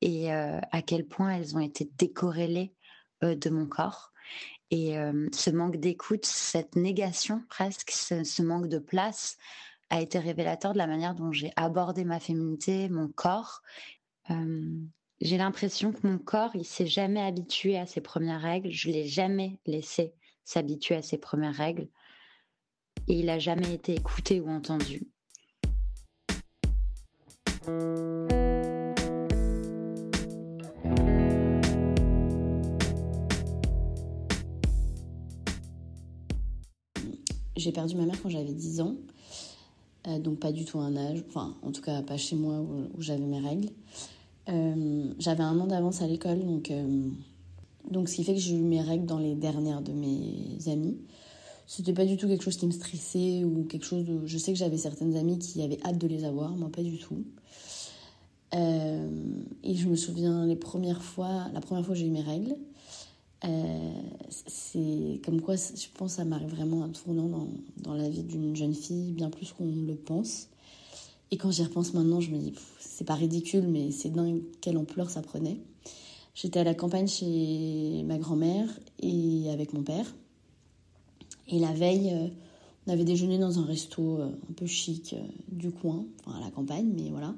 et 0.00 0.32
à 0.32 0.82
quel 0.82 1.06
point 1.06 1.30
elles 1.30 1.56
ont 1.56 1.60
été 1.60 1.90
décorrélées 1.98 2.72
de 3.22 3.50
mon 3.50 3.66
corps 3.66 4.10
et 4.70 4.94
ce 5.32 5.50
manque 5.50 5.76
d'écoute, 5.76 6.24
cette 6.24 6.76
négation 6.76 7.42
presque, 7.48 7.90
ce, 7.90 8.42
manque 8.42 8.68
de 8.68 8.78
place 8.78 9.36
a 9.90 10.00
été 10.00 10.18
révélateur 10.18 10.72
de 10.72 10.78
la 10.78 10.86
manière 10.86 11.14
dont 11.14 11.32
j'ai 11.32 11.50
abordé 11.56 12.04
ma 12.04 12.20
féminité, 12.20 12.88
mon 12.88 13.08
corps. 13.08 13.62
j'ai 14.28 15.36
l'impression 15.36 15.92
que 15.92 16.06
mon 16.06 16.18
corps, 16.18 16.54
il 16.54 16.64
s'est 16.64 16.86
jamais 16.86 17.20
habitué 17.20 17.76
à 17.78 17.86
ses 17.86 18.00
premières 18.00 18.40
règles. 18.40 18.70
Je 18.70 18.90
l'ai 18.90 19.06
jamais 19.06 19.58
laissé 19.66 20.14
s'habituer 20.44 20.94
à 20.94 21.02
ses 21.02 21.18
premières 21.18 21.54
règles. 21.54 21.88
Et 23.08 23.14
il 23.14 23.26
n'a 23.26 23.38
jamais 23.38 23.74
été 23.74 23.94
écouté 23.94 24.40
ou 24.40 24.48
entendu. 24.48 25.02
J'ai 37.60 37.72
perdu 37.72 37.94
ma 37.94 38.06
mère 38.06 38.20
quand 38.22 38.30
j'avais 38.30 38.54
10 38.54 38.80
ans, 38.80 38.94
euh, 40.06 40.18
donc 40.18 40.38
pas 40.38 40.50
du 40.50 40.64
tout 40.64 40.78
un 40.78 40.96
âge, 40.96 41.22
enfin 41.28 41.54
en 41.62 41.72
tout 41.72 41.82
cas 41.82 42.00
pas 42.00 42.16
chez 42.16 42.34
moi 42.34 42.58
où, 42.58 43.02
j'avais 43.02 43.26
mes 43.26 43.38
règles. 43.38 43.68
Euh, 44.48 45.12
j'avais 45.18 45.42
un 45.42 45.60
an 45.60 45.66
d'avance 45.66 46.00
à 46.00 46.06
l'école, 46.06 46.42
donc, 46.42 46.70
euh, 46.70 47.10
donc 47.90 48.08
ce 48.08 48.16
qui 48.16 48.24
fait 48.24 48.32
que 48.32 48.40
j'ai 48.40 48.56
eu 48.56 48.62
mes 48.62 48.80
règles 48.80 49.04
dans 49.04 49.18
les 49.18 49.34
dernières 49.34 49.82
de 49.82 49.92
mes 49.92 50.56
amies. 50.68 50.96
C'était 51.72 51.92
pas 51.92 52.04
du 52.04 52.16
tout 52.16 52.26
quelque 52.26 52.42
chose 52.42 52.56
qui 52.56 52.66
me 52.66 52.72
stressait 52.72 53.44
ou 53.44 53.62
quelque 53.62 53.86
chose 53.86 54.04
de... 54.04 54.26
Je 54.26 54.38
sais 54.38 54.52
que 54.52 54.58
j'avais 54.58 54.76
certaines 54.76 55.16
amies 55.16 55.38
qui 55.38 55.62
avaient 55.62 55.78
hâte 55.84 55.98
de 55.98 56.08
les 56.08 56.24
avoir, 56.24 56.50
moi 56.56 56.68
pas 56.68 56.82
du 56.82 56.98
tout. 56.98 57.22
et 58.52 59.74
je 59.76 59.88
me 59.88 59.94
souviens 59.94 60.46
les 60.46 60.56
premières 60.56 61.00
fois, 61.00 61.46
la 61.54 61.60
première 61.60 61.84
fois 61.86 61.94
que 61.94 62.00
j'ai 62.00 62.08
eu 62.08 62.10
mes 62.10 62.22
règles, 62.22 62.56
euh, 63.44 63.92
c'est 64.28 65.20
comme 65.24 65.40
quoi, 65.40 65.54
je 65.54 65.86
pense, 65.94 66.14
ça 66.14 66.24
m'arrive 66.24 66.48
vraiment 66.48 66.82
un 66.82 66.88
tournant 66.88 67.28
dans, 67.28 67.46
dans 67.76 67.94
la 67.94 68.08
vie 68.08 68.24
d'une 68.24 68.56
jeune 68.56 68.74
fille, 68.74 69.12
bien 69.12 69.30
plus 69.30 69.52
qu'on 69.52 69.70
le 69.86 69.94
pense. 69.94 70.48
Et 71.30 71.36
quand 71.36 71.52
j'y 71.52 71.62
repense 71.62 71.94
maintenant, 71.94 72.20
je 72.20 72.32
me 72.32 72.38
dis, 72.38 72.52
c'est 72.80 73.04
pas 73.04 73.14
ridicule, 73.14 73.68
mais 73.68 73.92
c'est 73.92 74.10
dingue 74.10 74.42
quelle 74.60 74.76
ampleur 74.76 75.08
ça 75.08 75.22
prenait. 75.22 75.60
J'étais 76.34 76.58
à 76.58 76.64
la 76.64 76.74
campagne 76.74 77.06
chez 77.06 78.02
ma 78.06 78.18
grand-mère 78.18 78.68
et 78.98 79.48
avec 79.52 79.72
mon 79.72 79.84
père. 79.84 80.12
Et 81.50 81.58
la 81.58 81.72
veille, 81.72 82.10
euh, 82.12 82.28
on 82.86 82.92
avait 82.92 83.04
déjeuné 83.04 83.38
dans 83.38 83.58
un 83.58 83.64
resto 83.64 84.18
euh, 84.18 84.30
un 84.48 84.52
peu 84.54 84.66
chic 84.66 85.14
du 85.48 85.70
coin, 85.70 86.06
enfin 86.24 86.38
à 86.38 86.44
la 86.44 86.50
campagne, 86.50 86.90
mais 86.94 87.10
voilà. 87.10 87.34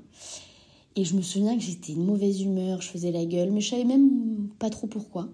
Et 0.94 1.04
je 1.04 1.16
me 1.16 1.22
souviens 1.22 1.56
que 1.56 1.62
j'étais 1.62 1.94
de 1.94 2.00
mauvaise 2.00 2.42
humeur, 2.42 2.82
je 2.82 2.88
faisais 2.88 3.10
la 3.10 3.24
gueule, 3.24 3.50
mais 3.50 3.60
je 3.60 3.70
savais 3.70 3.84
même 3.84 4.48
pas 4.58 4.68
trop 4.68 4.86
pourquoi. 4.86 5.28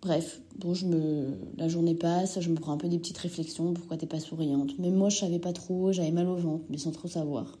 Bref, 0.00 0.40
bon, 0.56 0.72
je 0.72 0.86
me... 0.86 1.36
la 1.58 1.68
journée 1.68 1.94
passe, 1.94 2.40
je 2.40 2.48
me 2.48 2.54
prends 2.54 2.72
un 2.72 2.78
peu 2.78 2.88
des 2.88 2.98
petites 2.98 3.18
réflexions, 3.18 3.74
pourquoi 3.74 3.98
t'es 3.98 4.06
pas 4.06 4.18
souriante? 4.18 4.78
Même 4.78 4.94
moi, 4.94 5.10
je 5.10 5.18
savais 5.18 5.38
pas 5.38 5.52
trop, 5.52 5.92
j'avais 5.92 6.10
mal 6.10 6.26
au 6.26 6.36
ventre, 6.36 6.64
mais 6.70 6.78
sans 6.78 6.90
trop 6.90 7.06
savoir. 7.06 7.58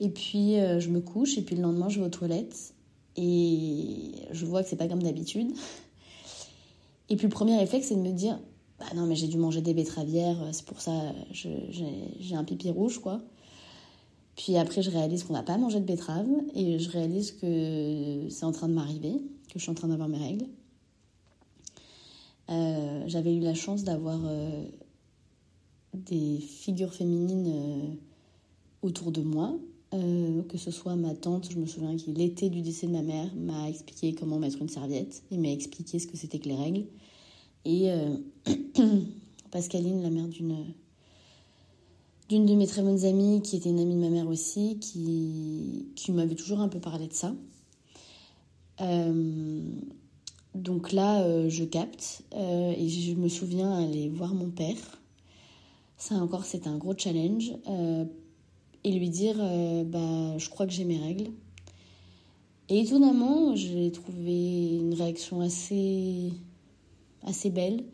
Et 0.00 0.08
puis, 0.08 0.56
euh, 0.56 0.80
je 0.80 0.90
me 0.90 1.00
couche, 1.00 1.38
et 1.38 1.42
puis 1.42 1.54
le 1.54 1.62
lendemain, 1.62 1.88
je 1.88 2.00
vais 2.00 2.06
aux 2.06 2.10
toilettes, 2.10 2.74
et 3.16 4.12
je 4.32 4.44
vois 4.44 4.64
que 4.64 4.68
c'est 4.68 4.76
pas 4.76 4.88
comme 4.88 5.04
d'habitude. 5.04 5.52
Et 7.08 7.14
puis, 7.14 7.28
le 7.28 7.32
premier 7.32 7.56
réflexe, 7.56 7.86
c'est 7.86 7.94
de 7.94 8.00
me 8.00 8.10
dire, 8.10 8.40
bah 8.78 8.86
non, 8.94 9.06
mais 9.06 9.16
j'ai 9.16 9.26
dû 9.28 9.38
manger 9.38 9.62
des 9.62 9.74
betteravières, 9.74 10.36
c'est 10.52 10.66
pour 10.66 10.80
ça, 10.80 10.92
j'ai 11.32 12.34
un 12.34 12.44
pipi 12.44 12.70
rouge, 12.70 12.98
quoi. 12.98 13.22
Puis 14.36 14.56
après, 14.58 14.82
je 14.82 14.90
réalise 14.90 15.24
qu'on 15.24 15.32
n'a 15.32 15.42
pas 15.42 15.56
mangé 15.56 15.80
de 15.80 15.86
betterave, 15.86 16.28
et 16.54 16.78
je 16.78 16.90
réalise 16.90 17.32
que 17.32 18.28
c'est 18.28 18.44
en 18.44 18.52
train 18.52 18.68
de 18.68 18.74
m'arriver, 18.74 19.14
que 19.48 19.58
je 19.58 19.60
suis 19.60 19.70
en 19.70 19.74
train 19.74 19.88
d'avoir 19.88 20.08
mes 20.08 20.18
règles. 20.18 20.46
Euh, 22.50 23.04
j'avais 23.06 23.34
eu 23.34 23.40
la 23.40 23.54
chance 23.54 23.82
d'avoir 23.82 24.20
euh, 24.24 24.64
des 25.94 26.38
figures 26.38 26.92
féminines 26.94 27.48
euh, 27.48 28.86
autour 28.86 29.10
de 29.10 29.22
moi, 29.22 29.58
que 30.50 30.58
ce 30.58 30.70
soit 30.70 30.94
ma 30.94 31.14
tante, 31.14 31.50
je 31.50 31.56
me 31.56 31.64
souviens 31.64 31.96
qui 31.96 32.12
l'été 32.12 32.50
du 32.50 32.60
décès 32.60 32.86
de 32.86 32.92
ma 32.92 33.00
mère 33.00 33.34
m'a 33.34 33.66
expliqué 33.70 34.12
comment 34.12 34.38
mettre 34.38 34.60
une 34.60 34.68
serviette 34.68 35.22
et 35.30 35.38
m'a 35.38 35.48
expliqué 35.48 35.98
ce 35.98 36.06
que 36.06 36.18
c'était 36.18 36.38
que 36.38 36.50
les 36.50 36.54
règles. 36.54 36.84
Et 37.66 37.90
Pascaline, 39.50 40.02
la 40.02 40.10
mère 40.10 40.28
d'une 42.28 42.46
de 42.46 42.54
mes 42.54 42.66
très 42.66 42.80
bonnes 42.82 43.04
amies, 43.04 43.42
qui 43.42 43.56
était 43.56 43.68
une 43.68 43.80
amie 43.80 43.94
de 43.94 44.00
ma 44.00 44.08
mère 44.08 44.28
aussi, 44.28 44.78
qui, 44.78 46.12
m'avait 46.12 46.36
toujours 46.36 46.60
un 46.60 46.68
peu 46.68 46.78
parlé 46.78 47.08
de 47.08 47.12
ça. 47.12 47.34
Donc 50.56 50.92
là, 50.92 51.22
euh, 51.22 51.50
je 51.50 51.64
capte 51.64 52.22
euh, 52.34 52.72
et 52.76 52.88
je 52.88 53.12
me 53.12 53.28
souviens 53.28 53.72
aller 53.76 54.08
voir 54.08 54.34
mon 54.34 54.48
père. 54.48 54.76
Ça 55.98 56.14
encore, 56.14 56.44
c'était 56.44 56.68
un 56.68 56.78
gros 56.78 56.94
challenge. 56.96 57.52
Euh, 57.68 58.04
et 58.84 58.92
lui 58.92 59.10
dire, 59.10 59.36
bah, 59.86 60.38
je 60.38 60.48
crois 60.48 60.64
que 60.64 60.72
j'ai 60.72 60.84
mes 60.84 60.98
règles. 60.98 61.30
Et 62.68 62.80
étonnamment, 62.80 63.56
j'ai 63.56 63.90
trouvé 63.90 64.76
une 64.76 64.94
réaction 64.94 65.40
assez, 65.40 66.30
assez 67.26 67.50
belle, 67.50 67.84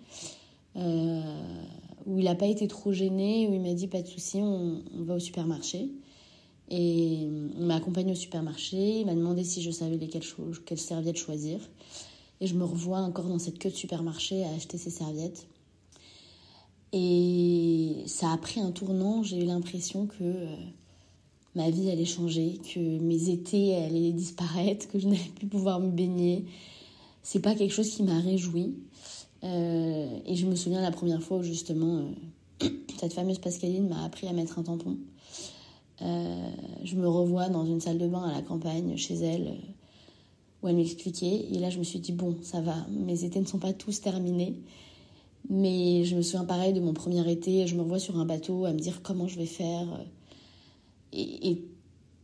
où 2.07 2.19
il 2.19 2.25
n'a 2.25 2.35
pas 2.35 2.47
été 2.47 2.67
trop 2.69 2.93
gêné, 2.93 3.49
où 3.49 3.55
il 3.55 3.61
m'a 3.61 3.75
dit, 3.75 3.87
pas 3.87 4.03
de 4.03 4.07
souci, 4.07 4.39
on, 4.39 4.83
va 5.05 5.15
au 5.15 5.19
supermarché. 5.19 5.91
Et 6.69 7.15
il 7.15 7.65
m'a 7.67 7.77
accompagnée 7.77 8.13
au 8.13 8.17
supermarché, 8.17 9.01
il 9.01 9.07
m'a 9.07 9.15
demandé 9.15 9.45
si 9.45 9.63
je 9.63 9.71
savais 9.71 9.97
lesquelles, 9.97 10.25
quelles 10.65 10.79
serviettes 10.79 11.19
choisir. 11.19 11.59
Et 12.41 12.47
je 12.47 12.55
me 12.55 12.65
revois 12.65 12.99
encore 12.99 13.27
dans 13.27 13.39
cette 13.39 13.59
queue 13.59 13.71
de 13.71 13.75
supermarché 13.75 14.45
à 14.45 14.51
acheter 14.53 14.79
ces 14.79 14.91
serviettes. 14.91 15.47
Et 16.93 18.03
ça 18.07 18.33
a 18.33 18.37
pris 18.37 18.61
un 18.61 18.71
tournant, 18.71 19.23
j'ai 19.23 19.41
eu 19.43 19.45
l'impression 19.45 20.07
que 20.07 20.23
euh, 20.23 20.57
ma 21.55 21.71
vie 21.71 21.91
allait 21.91 22.05
changer, 22.05 22.59
que 22.75 22.99
mes 22.99 23.31
étés 23.31 23.77
allaient 23.77 24.13
disparaître, 24.13 24.89
que 24.89 24.99
je 24.99 25.09
n'allais 25.09 25.33
plus 25.37 25.47
pouvoir 25.47 25.81
me 25.81 25.91
baigner. 25.91 26.45
C'est 27.23 27.41
pas 27.41 27.55
quelque 27.55 27.73
chose 27.73 27.91
qui 27.91 28.03
m'a 28.03 28.19
réjoui. 28.19 28.75
Euh, 29.45 30.19
et 30.27 30.37
je 30.37 30.47
me 30.47 30.55
souviens 30.55 30.81
la 30.81 30.91
première 30.91 31.23
fois 31.23 31.39
où 31.39 31.43
justement 31.43 32.03
euh, 32.63 32.69
cette 33.01 33.13
fameuse 33.13 33.39
Pascaline 33.39 33.89
m'a 33.89 34.05
appris 34.05 34.29
à 34.29 34.33
mettre 34.33 34.59
un 34.59 34.63
tampon. 34.63 34.97
je 36.01 36.97
me 36.97 37.09
revois 37.09 37.49
dans 37.49 37.65
une 37.65 37.81
salle 37.81 37.99
de 37.99 38.07
bain 38.07 38.23
à 38.23 38.33
la 38.33 38.43
campagne 38.43 38.97
chez 38.97 39.15
elle 39.15 39.57
où 40.63 40.69
elle 40.69 40.77
m'expliquait. 40.77 41.47
Et 41.53 41.59
là, 41.59 41.71
je 41.71 41.79
me 41.79 41.85
suis 41.85 41.99
dit, 41.99 42.13
bon, 42.13 42.37
ça 42.43 42.61
va, 42.61 42.87
mes 42.91 43.25
étés 43.25 43.41
ne 43.41 43.47
sont 43.47 43.59
pas 43.59 43.73
tous 43.73 44.01
terminés. 44.01 44.55
Mais 45.51 46.05
je 46.05 46.15
me 46.17 46.23
souviens 46.23 46.45
pareil 46.45 46.73
de 46.73 46.81
mon 46.81 46.93
premier 46.93 47.29
été, 47.31 47.67
je 47.67 47.75
me 47.75 47.83
revois 47.83 47.99
sur 47.99 48.19
un 48.19 48.25
bateau 48.25 48.65
à 48.65 48.73
me 48.73 48.79
dire 48.79 49.03
comment 49.03 49.27
je 49.27 49.37
vais 49.37 49.47
faire. 49.47 49.87
Et, 51.13 51.63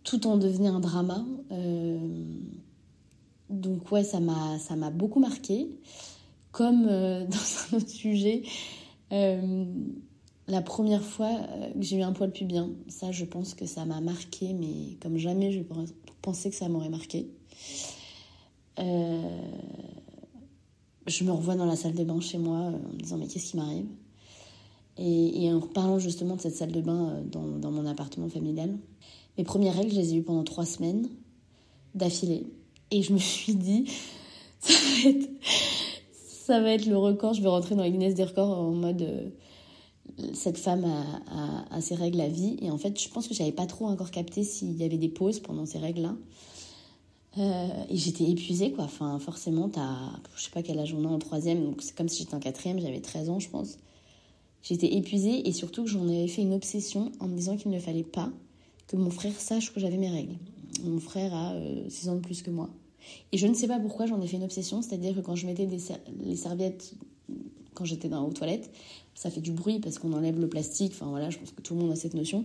tout 0.04 0.26
en 0.26 0.38
devenait 0.38 0.68
un 0.68 0.80
drama. 0.80 1.22
Euh, 3.50 3.54
donc 3.54 3.90
ouais, 3.90 4.04
ça 4.04 4.20
m'a, 4.20 4.90
beaucoup 4.90 5.20
marqué. 5.20 5.70
Comme 6.52 6.86
euh, 6.88 7.24
dans 7.26 7.76
un 7.76 7.78
autre 7.78 7.88
sujet, 7.88 8.42
euh, 9.12 9.64
la 10.48 10.62
première 10.62 11.02
fois 11.02 11.30
que 11.74 11.82
j'ai 11.82 11.98
eu 11.98 12.02
un 12.02 12.12
poil 12.12 12.32
pubien, 12.32 12.70
ça 12.88 13.12
je 13.12 13.24
pense 13.24 13.54
que 13.54 13.66
ça 13.66 13.84
m'a 13.84 14.00
marqué, 14.00 14.54
mais 14.54 14.96
comme 15.00 15.18
jamais 15.18 15.52
je 15.52 15.60
pensais 16.22 16.50
que 16.50 16.56
ça 16.56 16.68
m'aurait 16.68 16.88
marqué. 16.88 17.28
Euh, 18.78 19.40
je 21.06 21.24
me 21.24 21.32
revois 21.32 21.56
dans 21.56 21.66
la 21.66 21.76
salle 21.76 21.94
de 21.94 22.04
bain 22.04 22.20
chez 22.20 22.38
moi 22.38 22.58
euh, 22.58 22.76
en 22.76 22.92
me 22.92 22.98
disant 22.98 23.18
mais 23.18 23.26
qu'est-ce 23.26 23.50
qui 23.50 23.56
m'arrive? 23.56 23.86
Et, 25.00 25.52
en 25.52 25.60
parlant 25.60 25.98
justement 26.00 26.36
de 26.36 26.40
cette 26.40 26.56
salle 26.56 26.72
de 26.72 26.80
bain 26.80 27.10
euh, 27.10 27.22
dans, 27.22 27.46
dans, 27.46 27.70
mon 27.70 27.86
appartement 27.86 28.28
familial, 28.28 28.76
mes 29.36 29.44
premières 29.44 29.74
règles, 29.74 29.90
je 29.90 29.96
les 29.96 30.14
ai 30.14 30.16
eues 30.16 30.22
pendant 30.22 30.44
trois 30.44 30.66
semaines 30.66 31.08
d'affilée. 31.94 32.46
Et 32.90 33.02
je 33.02 33.12
me 33.12 33.18
suis 33.18 33.54
dit, 33.54 33.86
ça 34.60 34.72
va 34.74 35.10
être, 35.10 35.30
ça 36.16 36.60
va 36.60 36.72
être 36.72 36.86
le 36.86 36.96
record, 36.96 37.34
je 37.34 37.42
vais 37.42 37.48
rentrer 37.48 37.74
dans 37.74 37.82
les 37.82 37.90
Guinness 37.90 38.14
des 38.14 38.24
records 38.24 38.50
en 38.50 38.70
mode 38.72 39.32
cette 40.34 40.58
femme 40.58 40.84
a, 40.84 41.64
a, 41.70 41.80
ses 41.80 41.94
règles 41.94 42.20
à 42.20 42.28
vie. 42.28 42.56
Et 42.60 42.70
en 42.70 42.78
fait, 42.78 42.98
je 43.00 43.08
pense 43.08 43.28
que 43.28 43.34
j'avais 43.34 43.52
pas 43.52 43.66
trop 43.66 43.86
encore 43.86 44.10
capté 44.10 44.42
s'il 44.42 44.76
y 44.76 44.84
avait 44.84 44.98
des 44.98 45.08
pauses 45.08 45.40
pendant 45.40 45.66
ces 45.66 45.78
règles-là. 45.78 46.16
Euh, 47.38 47.68
et 47.88 47.96
j'étais 47.96 48.24
épuisée, 48.24 48.72
quoi. 48.72 48.84
Enfin, 48.84 49.18
forcément, 49.18 49.68
t'as, 49.68 49.96
je 50.36 50.42
sais 50.42 50.50
pas 50.50 50.62
quel 50.62 50.78
âge 50.78 50.94
on 50.94 51.04
a 51.04 51.08
en 51.08 51.18
troisième, 51.18 51.64
donc 51.64 51.82
c'est 51.82 51.94
comme 51.94 52.08
si 52.08 52.22
j'étais 52.22 52.34
en 52.34 52.40
quatrième, 52.40 52.80
j'avais 52.80 53.00
13 53.00 53.30
ans, 53.30 53.38
je 53.38 53.48
pense. 53.48 53.78
J'étais 54.62 54.92
épuisée 54.96 55.46
et 55.46 55.52
surtout 55.52 55.84
que 55.84 55.90
j'en 55.90 56.08
avais 56.08 56.26
fait 56.26 56.42
une 56.42 56.54
obsession 56.54 57.12
en 57.20 57.28
me 57.28 57.36
disant 57.36 57.56
qu'il 57.56 57.70
ne 57.70 57.78
fallait 57.78 58.02
pas 58.02 58.30
que 58.88 58.96
mon 58.96 59.10
frère 59.10 59.38
sache 59.38 59.72
que 59.72 59.78
j'avais 59.78 59.98
mes 59.98 60.10
règles. 60.10 60.36
Mon 60.84 61.00
frère 61.00 61.34
a 61.34 61.54
6 61.88 62.08
euh, 62.08 62.10
ans 62.10 62.16
de 62.16 62.20
plus 62.20 62.42
que 62.42 62.50
moi. 62.50 62.70
Et 63.32 63.38
je 63.38 63.46
ne 63.46 63.54
sais 63.54 63.68
pas 63.68 63.78
pourquoi 63.78 64.06
j'en 64.06 64.20
ai 64.20 64.26
fait 64.26 64.36
une 64.36 64.44
obsession, 64.44 64.82
c'est-à-dire 64.82 65.14
que 65.14 65.20
quand 65.20 65.34
je 65.34 65.46
mettais 65.46 65.66
des 65.66 65.78
les 66.24 66.36
serviettes 66.36 66.94
quand 67.78 67.84
j'étais 67.84 68.08
dans 68.08 68.26
aux 68.26 68.32
toilettes, 68.32 68.70
ça 69.14 69.30
fait 69.30 69.40
du 69.40 69.52
bruit 69.52 69.78
parce 69.78 69.98
qu'on 69.98 70.12
enlève 70.12 70.40
le 70.40 70.48
plastique, 70.48 70.92
enfin 70.94 71.06
voilà, 71.06 71.30
je 71.30 71.38
pense 71.38 71.52
que 71.52 71.62
tout 71.62 71.74
le 71.74 71.80
monde 71.80 71.92
a 71.92 71.96
cette 71.96 72.14
notion. 72.14 72.44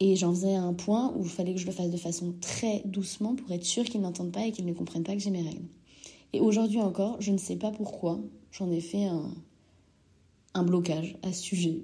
Et 0.00 0.16
j'en 0.16 0.32
faisais 0.32 0.54
un 0.54 0.72
point 0.72 1.12
où 1.16 1.24
il 1.24 1.28
fallait 1.28 1.52
que 1.52 1.60
je 1.60 1.66
le 1.66 1.72
fasse 1.72 1.90
de 1.90 1.96
façon 1.96 2.32
très 2.40 2.82
doucement 2.86 3.34
pour 3.34 3.50
être 3.52 3.64
sûr 3.64 3.84
qu'ils 3.84 4.00
n'entendent 4.00 4.32
pas 4.32 4.46
et 4.46 4.52
qu'ils 4.52 4.64
ne 4.64 4.72
comprennent 4.72 5.02
pas 5.02 5.12
que 5.12 5.18
j'ai 5.18 5.30
mes 5.30 5.42
règles. 5.42 5.66
Et 6.32 6.40
aujourd'hui 6.40 6.80
encore, 6.80 7.20
je 7.20 7.30
ne 7.30 7.36
sais 7.36 7.56
pas 7.56 7.72
pourquoi, 7.72 8.20
j'en 8.52 8.70
ai 8.70 8.80
fait 8.80 9.04
un, 9.04 9.30
un 10.54 10.62
blocage 10.62 11.16
à 11.22 11.32
ce 11.32 11.42
sujet. 11.42 11.82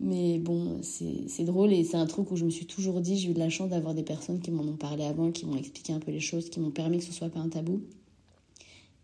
Mais 0.00 0.38
bon, 0.38 0.80
c'est 0.82 1.44
drôle 1.44 1.72
et 1.72 1.82
c'est 1.82 1.96
un 1.96 2.06
truc 2.06 2.30
où 2.30 2.36
je 2.36 2.44
me 2.44 2.50
suis 2.50 2.66
toujours 2.66 3.00
dit, 3.00 3.18
j'ai 3.18 3.30
eu 3.30 3.34
de 3.34 3.38
la 3.40 3.50
chance 3.50 3.70
d'avoir 3.70 3.94
des 3.94 4.04
personnes 4.04 4.40
qui 4.40 4.52
m'en 4.52 4.62
ont 4.62 4.76
parlé 4.76 5.04
avant, 5.04 5.32
qui 5.32 5.44
m'ont 5.44 5.56
expliqué 5.56 5.92
un 5.92 5.98
peu 5.98 6.12
les 6.12 6.20
choses, 6.20 6.50
qui 6.50 6.60
m'ont 6.60 6.70
permis 6.70 6.98
que 6.98 7.04
ce 7.04 7.12
soit 7.12 7.30
pas 7.30 7.40
un 7.40 7.48
tabou. 7.48 7.82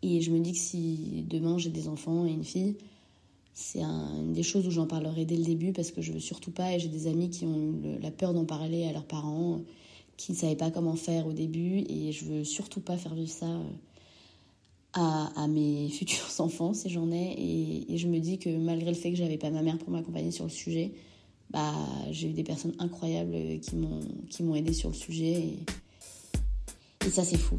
Et 0.03 0.21
je 0.21 0.31
me 0.31 0.39
dis 0.39 0.53
que 0.53 0.59
si 0.59 1.25
demain 1.29 1.59
j'ai 1.59 1.71
des 1.71 1.89
enfants 1.89 2.27
et 2.27 2.31
une 2.31 2.45
fille, 2.45 2.77
c'est 3.55 3.83
une 3.83 4.33
des 4.35 4.43
choses 4.43 4.67
où 4.67 4.71
j'en 4.71 4.87
parlerai 4.87 5.25
dès 5.25 5.37
le 5.37 5.45
début 5.45 5.73
parce 5.73 5.91
que 5.91 6.01
je 6.01 6.13
veux 6.13 6.21
surtout 6.21 6.53
pas, 6.53 6.75
et 6.75 6.79
j'ai 6.79 6.89
des 6.89 7.09
amis 7.09 7.31
qui 7.31 7.45
ont 7.45 7.59
eu 7.59 7.99
la 8.01 8.13
peur 8.13 8.33
d'en 8.33 8.45
parler 8.45 8.85
à 8.85 8.93
leurs 8.93 9.07
parents, 9.07 9.63
qui 10.17 10.31
ne 10.31 10.37
savaient 10.37 10.55
pas 10.55 10.71
comment 10.71 10.95
faire 10.95 11.27
au 11.27 11.33
début, 11.33 11.85
et 11.89 12.13
je 12.13 12.25
veux 12.25 12.45
surtout 12.45 12.81
pas 12.81 12.97
faire 12.97 13.15
vivre 13.15 13.31
ça 13.31 13.61
euh, 14.97 15.01
à, 15.01 15.47
mes 15.49 15.89
futurs 15.93 16.41
enfants 16.41 16.75
si 16.75 16.89
j'en 16.91 17.11
ai. 17.11 17.87
Et, 17.89 17.99
je 17.99 18.09
me 18.09 18.19
dis 18.19 18.39
que 18.39 18.51
malgré 18.57 18.91
le 18.91 18.97
fait 18.97 19.11
que 19.11 19.17
j'avais 19.17 19.39
pas 19.39 19.51
ma 19.51 19.63
mère 19.63 19.79
pour 19.79 19.91
m'accompagner 19.91 20.31
sur 20.31 20.45
le 20.45 20.51
sujet, 20.51 20.93
bah, 21.51 21.73
j'ai 22.11 22.29
eu 22.29 22.33
des 22.33 22.45
personnes 22.45 22.75
incroyables 22.79 23.61
qui 23.61 23.77
m'ont, 23.77 24.55
aidé 24.55 24.73
sur 24.73 24.89
le 24.89 24.95
sujet, 24.95 25.33
et, 25.33 25.59
et 27.07 27.11
ça 27.11 27.25
c'est 27.25 27.39
fou. 27.39 27.59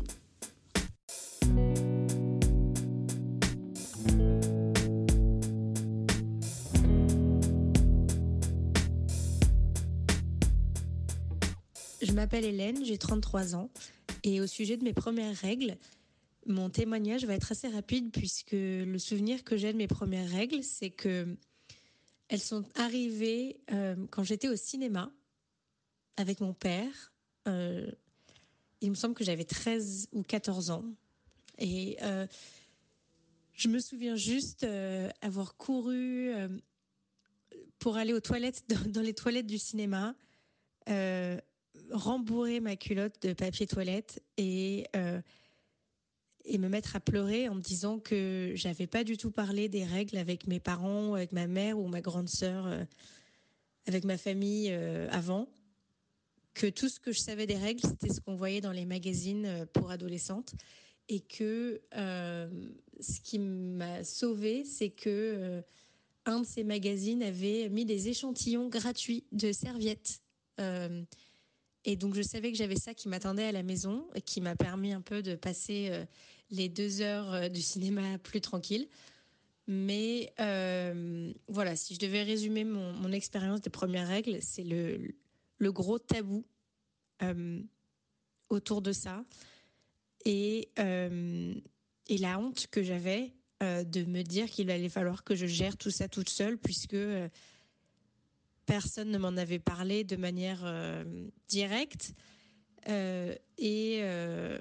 Je 12.02 12.12
m'appelle 12.12 12.46
Hélène, 12.46 12.86
j'ai 12.86 12.98
33 12.98 13.56
ans 13.56 13.70
et 14.24 14.42
au 14.42 14.48
sujet 14.48 14.78
de 14.78 14.84
mes 14.84 14.94
premières 14.94 15.36
règles, 15.36 15.78
mon 16.46 16.70
témoignage 16.70 17.26
va 17.26 17.34
être 17.34 17.52
assez 17.52 17.68
rapide 17.68 18.12
puisque 18.12 18.52
le 18.52 18.98
souvenir 18.98 19.44
que 19.44 19.58
j'ai 19.58 19.74
de 19.74 19.78
mes 19.78 19.88
premières 19.88 20.30
règles, 20.30 20.64
c'est 20.64 20.92
que 20.92 21.36
elles 22.28 22.42
sont 22.42 22.66
arrivées 22.76 23.60
euh, 23.72 23.96
quand 24.10 24.24
j'étais 24.24 24.48
au 24.48 24.56
cinéma 24.56 25.12
avec 26.18 26.40
mon 26.40 26.54
père. 26.54 27.14
Euh, 27.48 27.92
il 28.82 28.90
me 28.90 28.96
semble 28.96 29.16
que 29.16 29.24
j'avais 29.24 29.44
13 29.44 30.10
ou 30.12 30.24
14 30.24 30.72
ans 30.72 30.84
et 31.58 31.98
euh, 32.02 32.28
je 33.54 33.68
me 33.68 33.80
souviens 33.80 34.16
juste 34.16 34.68
avoir 35.22 35.56
couru 35.56 36.32
pour 37.80 37.96
aller 37.96 38.14
aux 38.14 38.20
toilettes 38.20 38.66
dans, 38.90 39.02
les 39.02 39.14
toilettes 39.14 39.48
du 39.48 39.58
cinéma 39.58 40.16
rembourrer 41.92 42.60
ma 42.60 42.76
culotte 42.76 43.22
de 43.22 43.34
papier 43.34 43.66
toilette 43.66 44.22
et 44.38 44.88
et 46.46 46.58
me 46.58 46.70
mettre 46.70 46.96
à 46.96 47.00
pleurer 47.00 47.50
en 47.50 47.56
me 47.56 47.62
disant 47.62 48.00
que 48.00 48.52
j'avais 48.56 48.88
pas 48.88 49.04
du 49.04 49.18
tout 49.18 49.32
parlé 49.32 49.70
des 49.70 49.84
règles 49.84 50.18
avec 50.18 50.48
mes 50.48 50.60
parents, 50.60 51.14
avec 51.14 51.32
ma 51.32 51.48
mère 51.48 51.80
ou 51.80 51.88
ma 51.88 52.02
grande 52.02 52.30
sœur, 52.30 52.68
euh, 52.68 52.84
avec 53.88 54.04
ma 54.06 54.18
famille 54.18 54.70
euh, 54.72 55.08
avant. 55.12 55.50
Que 56.54 56.68
tout 56.68 56.88
ce 56.88 57.00
que 57.00 57.12
je 57.12 57.20
savais 57.20 57.48
des 57.48 57.58
règles, 57.58 57.82
c'était 57.82 58.14
ce 58.14 58.22
qu'on 58.22 58.36
voyait 58.36 58.62
dans 58.62 58.72
les 58.72 58.86
magazines 58.86 59.66
pour 59.74 59.92
adolescentes. 59.92 60.54
Et 61.10 61.20
que 61.20 61.82
ce 61.92 63.20
qui 63.22 63.40
m'a 63.40 64.04
sauvée, 64.06 64.64
c'est 64.64 64.90
que 64.90 65.62
un 66.26 66.40
de 66.40 66.46
ces 66.46 66.64
magazines 66.64 67.22
avait 67.22 67.68
mis 67.68 67.84
des 67.84 68.08
échantillons 68.08 68.70
gratuits 68.70 69.26
de 69.34 69.52
serviettes. 69.52 70.22
Et 71.86 71.96
donc, 71.96 72.16
je 72.16 72.24
savais 72.24 72.52
que 72.52 72.58
j'avais 72.58 72.76
ça 72.76 72.96
qui 72.96 73.08
m'attendait 73.08 73.46
à 73.46 73.52
la 73.52 73.62
maison 73.62 74.08
et 74.16 74.22
qui 74.22 74.42
m'a 74.42 74.56
permis 74.56 74.92
un 74.92 75.02
peu 75.02 75.22
de 75.22 75.36
passer 75.36 75.90
euh, 75.92 76.04
les 76.56 76.70
deux 76.70 77.02
heures 77.02 77.34
euh, 77.34 77.50
du 77.50 77.62
cinéma 77.62 78.18
plus 78.20 78.42
tranquille. 78.42 78.88
Mais 79.68 80.34
euh, 80.40 81.32
voilà, 81.48 81.76
si 81.76 81.96
je 81.96 82.00
devais 82.00 82.24
résumer 82.24 82.64
mon, 82.64 83.12
expérience 83.12 83.62
des 83.62 83.72
premières 83.72 84.08
règles, 84.08 84.38
c'est 84.42 84.64
le, 84.64 85.16
gros 85.72 85.98
tabou 85.98 86.46
autour 88.50 88.84
de 88.84 88.92
ça 88.92 89.26
et, 90.24 90.70
et 90.78 92.18
la 92.20 92.38
honte 92.38 92.68
que 92.68 92.84
j'avais 92.84 93.34
de 93.62 94.04
me 94.04 94.22
dire 94.22 94.52
qu'il 94.52 94.70
allait 94.70 94.90
falloir 94.90 95.24
que 95.24 95.34
je 95.34 95.48
gère 95.48 95.78
tout 95.78 95.90
ça 95.90 96.08
toute 96.08 96.30
seule, 96.30 96.60
puisque 96.60 96.98
personne 98.66 99.12
ne 99.12 99.18
m'en 99.18 99.38
avait 99.38 99.60
parlé 99.60 100.04
de 100.04 100.16
manière 100.16 100.62
euh, 100.64 101.04
directe. 101.48 102.14
Euh, 102.90 103.36
euh, 103.62 104.60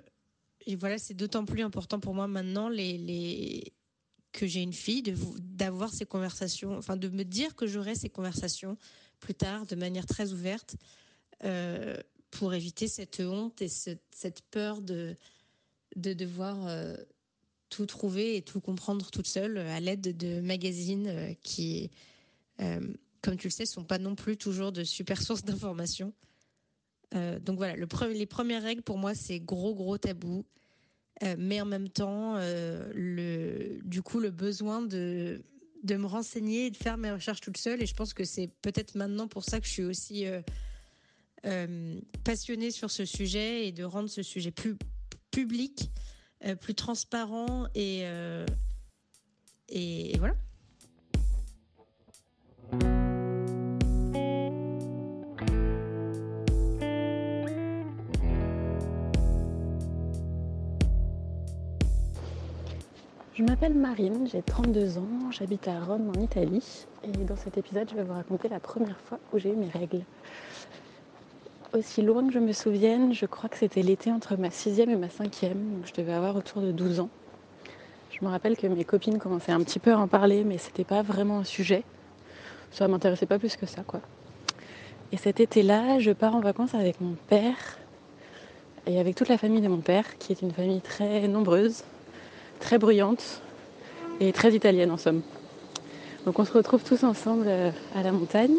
et, 0.66 0.76
voilà, 0.76 0.98
c'est 0.98 1.14
d'autant 1.14 1.44
plus 1.44 1.62
important 1.62 2.00
pour 2.00 2.14
moi 2.14 2.26
maintenant 2.26 2.68
que 2.70 4.46
j'ai 4.46 4.62
une 4.62 4.72
fille, 4.72 5.02
d'avoir 5.40 5.92
ces 5.92 6.06
conversations, 6.06 6.76
enfin 6.76 6.96
de 6.96 7.08
me 7.08 7.24
dire 7.24 7.54
que 7.54 7.66
j'aurai 7.66 7.94
ces 7.94 8.08
conversations 8.08 8.76
plus 9.20 9.34
tard 9.34 9.66
de 9.66 9.76
manière 9.76 10.06
très 10.06 10.32
ouverte 10.32 10.76
pour 12.30 12.54
éviter 12.54 12.88
cette 12.88 13.20
honte 13.20 13.62
et 13.62 13.68
cette 13.68 14.42
peur 14.50 14.80
de, 14.80 15.16
de 15.94 16.12
devoir 16.14 16.56
tout 17.68 17.86
trouver 17.86 18.36
et 18.36 18.42
tout 18.42 18.60
comprendre 18.60 19.10
toute 19.10 19.28
seule 19.28 19.58
à 19.58 19.78
l'aide 19.78 20.16
de 20.16 20.40
magazines 20.40 21.36
qui 21.42 21.90
comme 23.24 23.38
tu 23.38 23.46
le 23.46 23.52
sais, 23.52 23.64
sont 23.64 23.84
pas 23.84 23.98
non 23.98 24.14
plus 24.14 24.36
toujours 24.36 24.70
de 24.70 24.84
super 24.84 25.22
sources 25.22 25.44
d'informations. 25.44 26.12
Donc 27.14 27.56
voilà, 27.56 27.76
le 27.76 27.86
les 28.12 28.26
premières 28.26 28.62
règles 28.62 28.82
pour 28.82 28.98
moi, 28.98 29.14
c'est 29.14 29.40
gros, 29.40 29.74
gros 29.74 29.98
tabou. 29.98 30.44
mais 31.38 31.60
en 31.60 31.64
même 31.64 31.88
temps, 31.88 32.36
le, 32.38 33.80
du 33.84 34.02
coup, 34.02 34.20
le 34.20 34.30
besoin 34.30 34.82
de, 34.82 35.42
de 35.82 35.96
me 35.96 36.06
renseigner 36.06 36.66
et 36.66 36.70
de 36.70 36.76
faire 36.76 36.96
mes 36.96 37.12
recherches 37.12 37.40
toute 37.40 37.56
seule. 37.56 37.82
Et 37.82 37.86
je 37.86 37.94
pense 37.94 38.14
que 38.14 38.24
c'est 38.24 38.50
peut-être 38.62 38.96
maintenant 38.96 39.28
pour 39.28 39.44
ça 39.44 39.60
que 39.60 39.66
je 39.66 39.72
suis 39.72 39.84
aussi 39.84 40.26
passionnée 42.24 42.70
sur 42.70 42.90
ce 42.90 43.04
sujet 43.04 43.68
et 43.68 43.72
de 43.72 43.84
rendre 43.84 44.08
ce 44.08 44.22
sujet 44.22 44.50
plus 44.50 44.76
public, 45.30 45.90
plus 46.60 46.74
transparent 46.74 47.68
et, 47.74 48.04
et 49.68 50.18
voilà. 50.18 50.34
Je 63.36 63.42
m'appelle 63.42 63.74
Marine, 63.74 64.28
j'ai 64.30 64.42
32 64.42 64.98
ans, 64.98 65.32
j'habite 65.32 65.66
à 65.66 65.80
Rome 65.80 66.12
en 66.16 66.20
Italie 66.20 66.86
et 67.02 67.24
dans 67.24 67.34
cet 67.34 67.58
épisode 67.58 67.90
je 67.90 67.96
vais 67.96 68.04
vous 68.04 68.12
raconter 68.12 68.48
la 68.48 68.60
première 68.60 69.00
fois 69.00 69.18
où 69.32 69.40
j'ai 69.40 69.50
eu 69.50 69.56
mes 69.56 69.70
règles. 69.70 70.02
Aussi 71.72 72.02
loin 72.02 72.24
que 72.28 72.32
je 72.32 72.38
me 72.38 72.52
souvienne, 72.52 73.12
je 73.12 73.26
crois 73.26 73.48
que 73.48 73.56
c'était 73.56 73.82
l'été 73.82 74.12
entre 74.12 74.36
ma 74.36 74.50
sixième 74.50 74.88
et 74.90 74.94
ma 74.94 75.08
cinquième, 75.08 75.58
donc 75.58 75.86
je 75.86 76.00
devais 76.00 76.12
avoir 76.12 76.36
autour 76.36 76.62
de 76.62 76.70
12 76.70 77.00
ans. 77.00 77.08
Je 78.12 78.24
me 78.24 78.30
rappelle 78.30 78.56
que 78.56 78.68
mes 78.68 78.84
copines 78.84 79.18
commençaient 79.18 79.50
un 79.50 79.64
petit 79.64 79.80
peu 79.80 79.90
à 79.90 79.98
en 79.98 80.06
parler, 80.06 80.44
mais 80.44 80.56
c'était 80.56 80.84
pas 80.84 81.02
vraiment 81.02 81.40
un 81.40 81.44
sujet. 81.44 81.82
Ça 82.70 82.86
m'intéressait 82.86 83.26
pas 83.26 83.40
plus 83.40 83.56
que 83.56 83.66
ça, 83.66 83.82
quoi. 83.82 84.00
Et 85.10 85.16
cet 85.16 85.40
été-là, 85.40 85.98
je 85.98 86.12
pars 86.12 86.36
en 86.36 86.40
vacances 86.40 86.76
avec 86.76 87.00
mon 87.00 87.16
père 87.26 87.78
et 88.86 89.00
avec 89.00 89.16
toute 89.16 89.28
la 89.28 89.38
famille 89.38 89.60
de 89.60 89.66
mon 89.66 89.80
père, 89.80 90.18
qui 90.18 90.30
est 90.30 90.40
une 90.40 90.52
famille 90.52 90.82
très 90.82 91.26
nombreuse 91.26 91.82
très 92.64 92.78
bruyante 92.78 93.42
et 94.20 94.32
très 94.32 94.52
italienne 94.52 94.90
en 94.90 94.96
somme. 94.96 95.20
Donc 96.24 96.38
on 96.38 96.46
se 96.46 96.52
retrouve 96.52 96.82
tous 96.82 97.04
ensemble 97.04 97.44
euh, 97.46 97.70
à 97.94 98.02
la 98.02 98.10
montagne. 98.10 98.56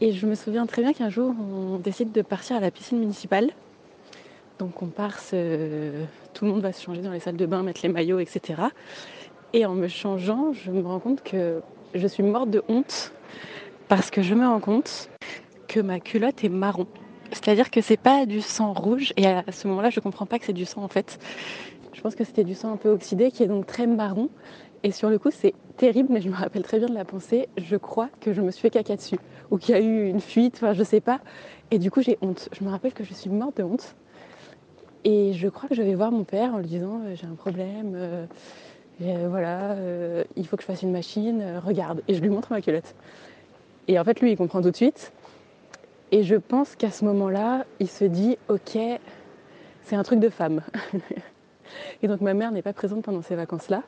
Et 0.00 0.12
je 0.12 0.26
me 0.26 0.34
souviens 0.34 0.64
très 0.64 0.80
bien 0.80 0.94
qu'un 0.94 1.10
jour, 1.10 1.34
on 1.38 1.76
décide 1.76 2.10
de 2.12 2.22
partir 2.22 2.56
à 2.56 2.60
la 2.60 2.70
piscine 2.70 2.98
municipale. 2.98 3.50
Donc 4.58 4.82
on 4.82 4.86
part, 4.86 5.20
tout 5.20 6.44
le 6.44 6.50
monde 6.50 6.62
va 6.62 6.72
se 6.72 6.82
changer 6.82 7.02
dans 7.02 7.12
les 7.12 7.20
salles 7.20 7.36
de 7.36 7.44
bain, 7.44 7.62
mettre 7.62 7.80
les 7.82 7.90
maillots, 7.90 8.18
etc. 8.18 8.62
Et 9.52 9.66
en 9.66 9.74
me 9.74 9.88
changeant, 9.88 10.54
je 10.54 10.70
me 10.70 10.80
rends 10.80 10.98
compte 10.98 11.22
que 11.22 11.60
je 11.94 12.06
suis 12.06 12.22
morte 12.22 12.48
de 12.48 12.62
honte 12.68 13.12
parce 13.88 14.10
que 14.10 14.22
je 14.22 14.34
me 14.34 14.46
rends 14.46 14.60
compte 14.60 15.10
que 15.68 15.80
ma 15.80 16.00
culotte 16.00 16.44
est 16.44 16.48
marron. 16.48 16.86
C'est-à-dire 17.32 17.70
que 17.70 17.82
c'est 17.82 17.98
pas 17.98 18.24
du 18.24 18.40
sang 18.40 18.72
rouge 18.72 19.12
et 19.18 19.26
à 19.26 19.44
ce 19.50 19.68
moment-là, 19.68 19.90
je 19.90 20.00
comprends 20.00 20.26
pas 20.26 20.38
que 20.38 20.46
c'est 20.46 20.54
du 20.54 20.64
sang 20.64 20.82
en 20.82 20.88
fait. 20.88 21.18
Je 21.96 22.02
pense 22.02 22.14
que 22.14 22.24
c'était 22.24 22.44
du 22.44 22.54
sang 22.54 22.72
un 22.74 22.76
peu 22.76 22.90
oxydé 22.90 23.30
qui 23.30 23.42
est 23.42 23.46
donc 23.46 23.66
très 23.66 23.86
marron. 23.86 24.28
Et 24.82 24.92
sur 24.92 25.08
le 25.08 25.18
coup, 25.18 25.30
c'est 25.30 25.54
terrible, 25.78 26.10
mais 26.12 26.20
je 26.20 26.28
me 26.28 26.34
rappelle 26.34 26.62
très 26.62 26.78
bien 26.78 26.88
de 26.88 26.94
la 26.94 27.06
pensée. 27.06 27.48
Je 27.56 27.76
crois 27.76 28.10
que 28.20 28.34
je 28.34 28.42
me 28.42 28.50
suis 28.50 28.60
fait 28.60 28.70
caca 28.70 28.96
dessus 28.96 29.16
ou 29.50 29.56
qu'il 29.56 29.74
y 29.74 29.78
a 29.78 29.80
eu 29.80 30.06
une 30.06 30.20
fuite, 30.20 30.56
enfin 30.56 30.74
je 30.74 30.82
sais 30.82 31.00
pas. 31.00 31.20
Et 31.70 31.78
du 31.78 31.90
coup, 31.90 32.02
j'ai 32.02 32.18
honte. 32.20 32.50
Je 32.52 32.62
me 32.64 32.68
rappelle 32.68 32.92
que 32.92 33.02
je 33.02 33.14
suis 33.14 33.30
morte 33.30 33.56
de 33.56 33.62
honte. 33.62 33.96
Et 35.04 35.32
je 35.32 35.48
crois 35.48 35.70
que 35.70 35.74
je 35.74 35.80
vais 35.80 35.94
voir 35.94 36.12
mon 36.12 36.24
père 36.24 36.54
en 36.54 36.58
lui 36.58 36.66
disant 36.66 37.00
euh, 37.02 37.14
j'ai 37.14 37.26
un 37.26 37.34
problème, 37.34 37.94
euh, 37.94 38.26
euh, 39.00 39.26
voilà, 39.30 39.74
il 40.36 40.46
faut 40.46 40.56
que 40.56 40.62
je 40.62 40.66
fasse 40.66 40.82
une 40.82 40.92
machine, 40.92 41.60
regarde. 41.64 42.02
Et 42.08 42.14
je 42.14 42.20
lui 42.20 42.28
montre 42.28 42.52
ma 42.52 42.60
culotte. 42.60 42.94
Et 43.88 43.98
en 43.98 44.04
fait, 44.04 44.20
lui, 44.20 44.32
il 44.32 44.36
comprend 44.36 44.60
tout 44.60 44.70
de 44.70 44.76
suite. 44.76 45.12
Et 46.12 46.24
je 46.24 46.36
pense 46.36 46.76
qu'à 46.76 46.90
ce 46.90 47.06
moment-là, 47.06 47.64
il 47.80 47.88
se 47.88 48.04
dit 48.04 48.36
ok, 48.48 48.78
c'est 49.82 49.96
un 49.96 50.02
truc 50.02 50.20
de 50.20 50.28
femme. 50.28 50.60
Et 52.02 52.08
donc 52.08 52.20
ma 52.20 52.34
mère 52.34 52.50
n'est 52.50 52.62
pas 52.62 52.72
présente 52.72 53.02
pendant 53.04 53.22
ces 53.22 53.34
vacances-là. 53.34 53.82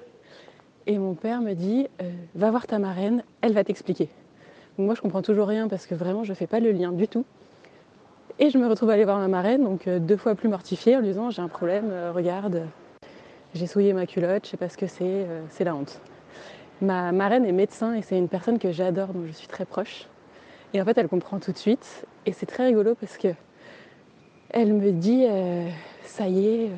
Et 0.89 0.97
mon 0.97 1.15
père 1.15 1.43
me 1.43 1.53
dit 1.53 1.87
euh, 2.01 2.11
Va 2.35 2.51
voir 2.51 2.67
ta 2.67 2.79
marraine, 2.79 3.23
elle 3.43 3.53
va 3.53 3.63
t'expliquer. 3.63 4.09
Donc 4.79 4.87
moi 4.87 4.95
je 4.95 5.03
comprends 5.03 5.21
toujours 5.21 5.47
rien 5.47 5.69
parce 5.69 5.87
que 5.87 5.95
vraiment 5.95 6.25
je 6.25 6.31
ne 6.31 6.35
fais 6.35 6.47
pas 6.47 6.61
le 6.61 6.73
lien 6.73 6.93
du 6.93 7.07
tout. 7.07 7.27
Et 8.39 8.49
je 8.49 8.57
me 8.57 8.67
retrouve 8.67 8.89
à 8.89 8.95
aller 8.95 9.05
voir 9.05 9.19
ma 9.19 9.29
marraine, 9.29 9.65
donc 9.65 9.87
euh, 9.87 9.99
deux 9.99 10.17
fois 10.17 10.35
plus 10.35 10.49
mortifiée, 10.49 10.97
en 10.97 11.01
lui 11.01 11.09
disant 11.09 11.29
J'ai 11.29 11.43
un 11.43 11.49
problème, 11.49 11.91
euh, 11.91 12.11
regarde, 12.11 12.63
j'ai 13.55 13.67
souillé 13.67 13.93
ma 13.93 14.07
culotte, 14.07 14.47
je 14.47 14.51
sais 14.51 14.57
pas 14.57 14.71
ce 14.71 14.79
que 14.79 14.87
c'est, 14.87 15.27
c'est 15.51 15.65
la 15.65 15.75
honte. 15.75 16.01
Ma 16.81 17.13
marraine 17.13 17.45
est 17.45 17.53
médecin 17.53 17.95
et 17.95 18.03
c'est 18.03 18.17
une 18.17 18.29
personne 18.29 18.59
que 18.59 18.73
j'adore, 18.73 19.09
dont 19.09 19.27
je 19.27 19.33
suis 19.33 19.49
très 19.49 19.65
proche. 19.65 20.07
Et 20.73 20.81
en 20.81 20.85
fait, 20.85 20.97
elle 20.97 21.09
comprend 21.09 21.39
tout 21.39 21.53
de 21.53 21.59
suite. 21.59 22.07
Et 22.25 22.33
c'est 22.33 22.47
très 22.47 22.65
rigolo 22.67 22.95
parce 22.95 23.19
que 23.19 23.29
elle 24.51 24.73
me 24.73 24.93
dit 24.93 25.27
Ça 26.05 26.29
y 26.29 26.47
est, 26.47 26.71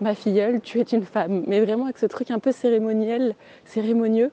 ma 0.00 0.14
filleule, 0.14 0.60
tu 0.60 0.80
es 0.80 0.84
une 0.84 1.04
femme. 1.04 1.44
Mais 1.46 1.60
vraiment 1.64 1.84
avec 1.84 1.98
ce 1.98 2.06
truc 2.06 2.30
un 2.30 2.38
peu 2.38 2.52
cérémoniel, 2.52 3.34
cérémonieux, 3.64 4.30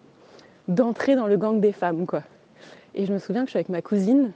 d'entrer 0.68 1.16
dans 1.16 1.28
le 1.28 1.38
gang 1.38 1.60
des 1.60 1.72
femmes, 1.72 2.06
quoi. 2.06 2.24
Et 2.94 3.06
je 3.06 3.14
me 3.14 3.20
souviens 3.20 3.42
que 3.42 3.48
je 3.48 3.52
suis 3.52 3.58
avec 3.58 3.70
ma 3.70 3.82
cousine, 3.82 4.32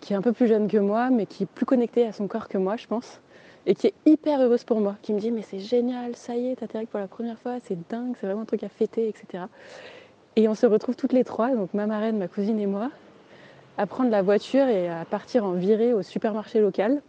qui 0.00 0.12
est 0.12 0.16
un 0.16 0.22
peu 0.22 0.32
plus 0.32 0.46
jeune 0.46 0.68
que 0.68 0.78
moi, 0.78 1.10
mais 1.10 1.26
qui 1.26 1.44
est 1.44 1.46
plus 1.46 1.66
connectée 1.66 2.06
à 2.06 2.12
son 2.12 2.28
corps 2.28 2.48
que 2.48 2.58
moi, 2.58 2.76
je 2.76 2.86
pense, 2.86 3.20
et 3.66 3.74
qui 3.74 3.88
est 3.88 3.94
hyper 4.06 4.40
heureuse 4.40 4.64
pour 4.64 4.80
moi, 4.80 4.96
qui 5.02 5.12
me 5.12 5.20
dit 5.20 5.30
mais 5.30 5.42
c'est 5.42 5.58
génial, 5.58 6.14
ça 6.14 6.34
y 6.36 6.48
est, 6.48 6.56
t'as 6.56 6.84
pour 6.86 7.00
la 7.00 7.08
première 7.08 7.38
fois, 7.38 7.56
c'est 7.64 7.76
dingue, 7.88 8.14
c'est 8.20 8.26
vraiment 8.26 8.42
un 8.42 8.46
truc 8.46 8.62
à 8.62 8.68
fêter, 8.68 9.08
etc. 9.08 9.44
Et 10.36 10.48
on 10.48 10.54
se 10.54 10.66
retrouve 10.66 10.94
toutes 10.94 11.12
les 11.12 11.24
trois, 11.24 11.54
donc 11.54 11.74
ma 11.74 11.86
marraine, 11.86 12.16
ma 12.16 12.28
cousine 12.28 12.60
et 12.60 12.66
moi, 12.66 12.90
à 13.76 13.86
prendre 13.86 14.10
la 14.10 14.22
voiture 14.22 14.66
et 14.66 14.88
à 14.88 15.04
partir 15.04 15.44
en 15.44 15.52
virée 15.52 15.92
au 15.92 16.02
supermarché 16.02 16.60
local, 16.60 17.02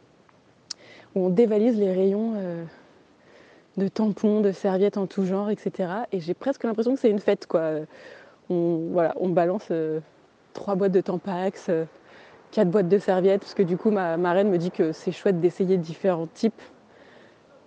où 1.15 1.27
on 1.27 1.29
dévalise 1.29 1.77
les 1.77 1.93
rayons 1.93 2.33
euh, 2.37 2.63
de 3.79 3.87
tampons, 3.87 4.41
de 4.41 4.51
serviettes 4.51 4.97
en 4.97 5.07
tout 5.07 5.25
genre, 5.25 5.49
etc. 5.49 5.89
Et 6.11 6.19
j'ai 6.19 6.35
presque 6.35 6.63
l'impression 6.63 6.93
que 6.93 6.99
c'est 6.99 7.09
une 7.09 7.19
fête, 7.19 7.47
quoi. 7.47 7.71
On, 8.49 8.89
voilà, 8.91 9.13
on 9.19 9.29
balance 9.29 9.67
euh, 9.71 9.99
trois 10.53 10.75
boîtes 10.75 10.91
de 10.91 11.01
Tampax, 11.01 11.67
euh, 11.69 11.85
quatre 12.51 12.69
boîtes 12.69 12.89
de 12.89 12.97
serviettes, 12.97 13.41
parce 13.41 13.53
que 13.53 13.63
du 13.63 13.77
coup, 13.77 13.91
ma, 13.91 14.15
reine 14.31 14.49
me 14.49 14.57
dit 14.57 14.71
que 14.71 14.91
c'est 14.91 15.11
chouette 15.11 15.39
d'essayer 15.39 15.77
différents 15.77 16.27
types 16.27 16.61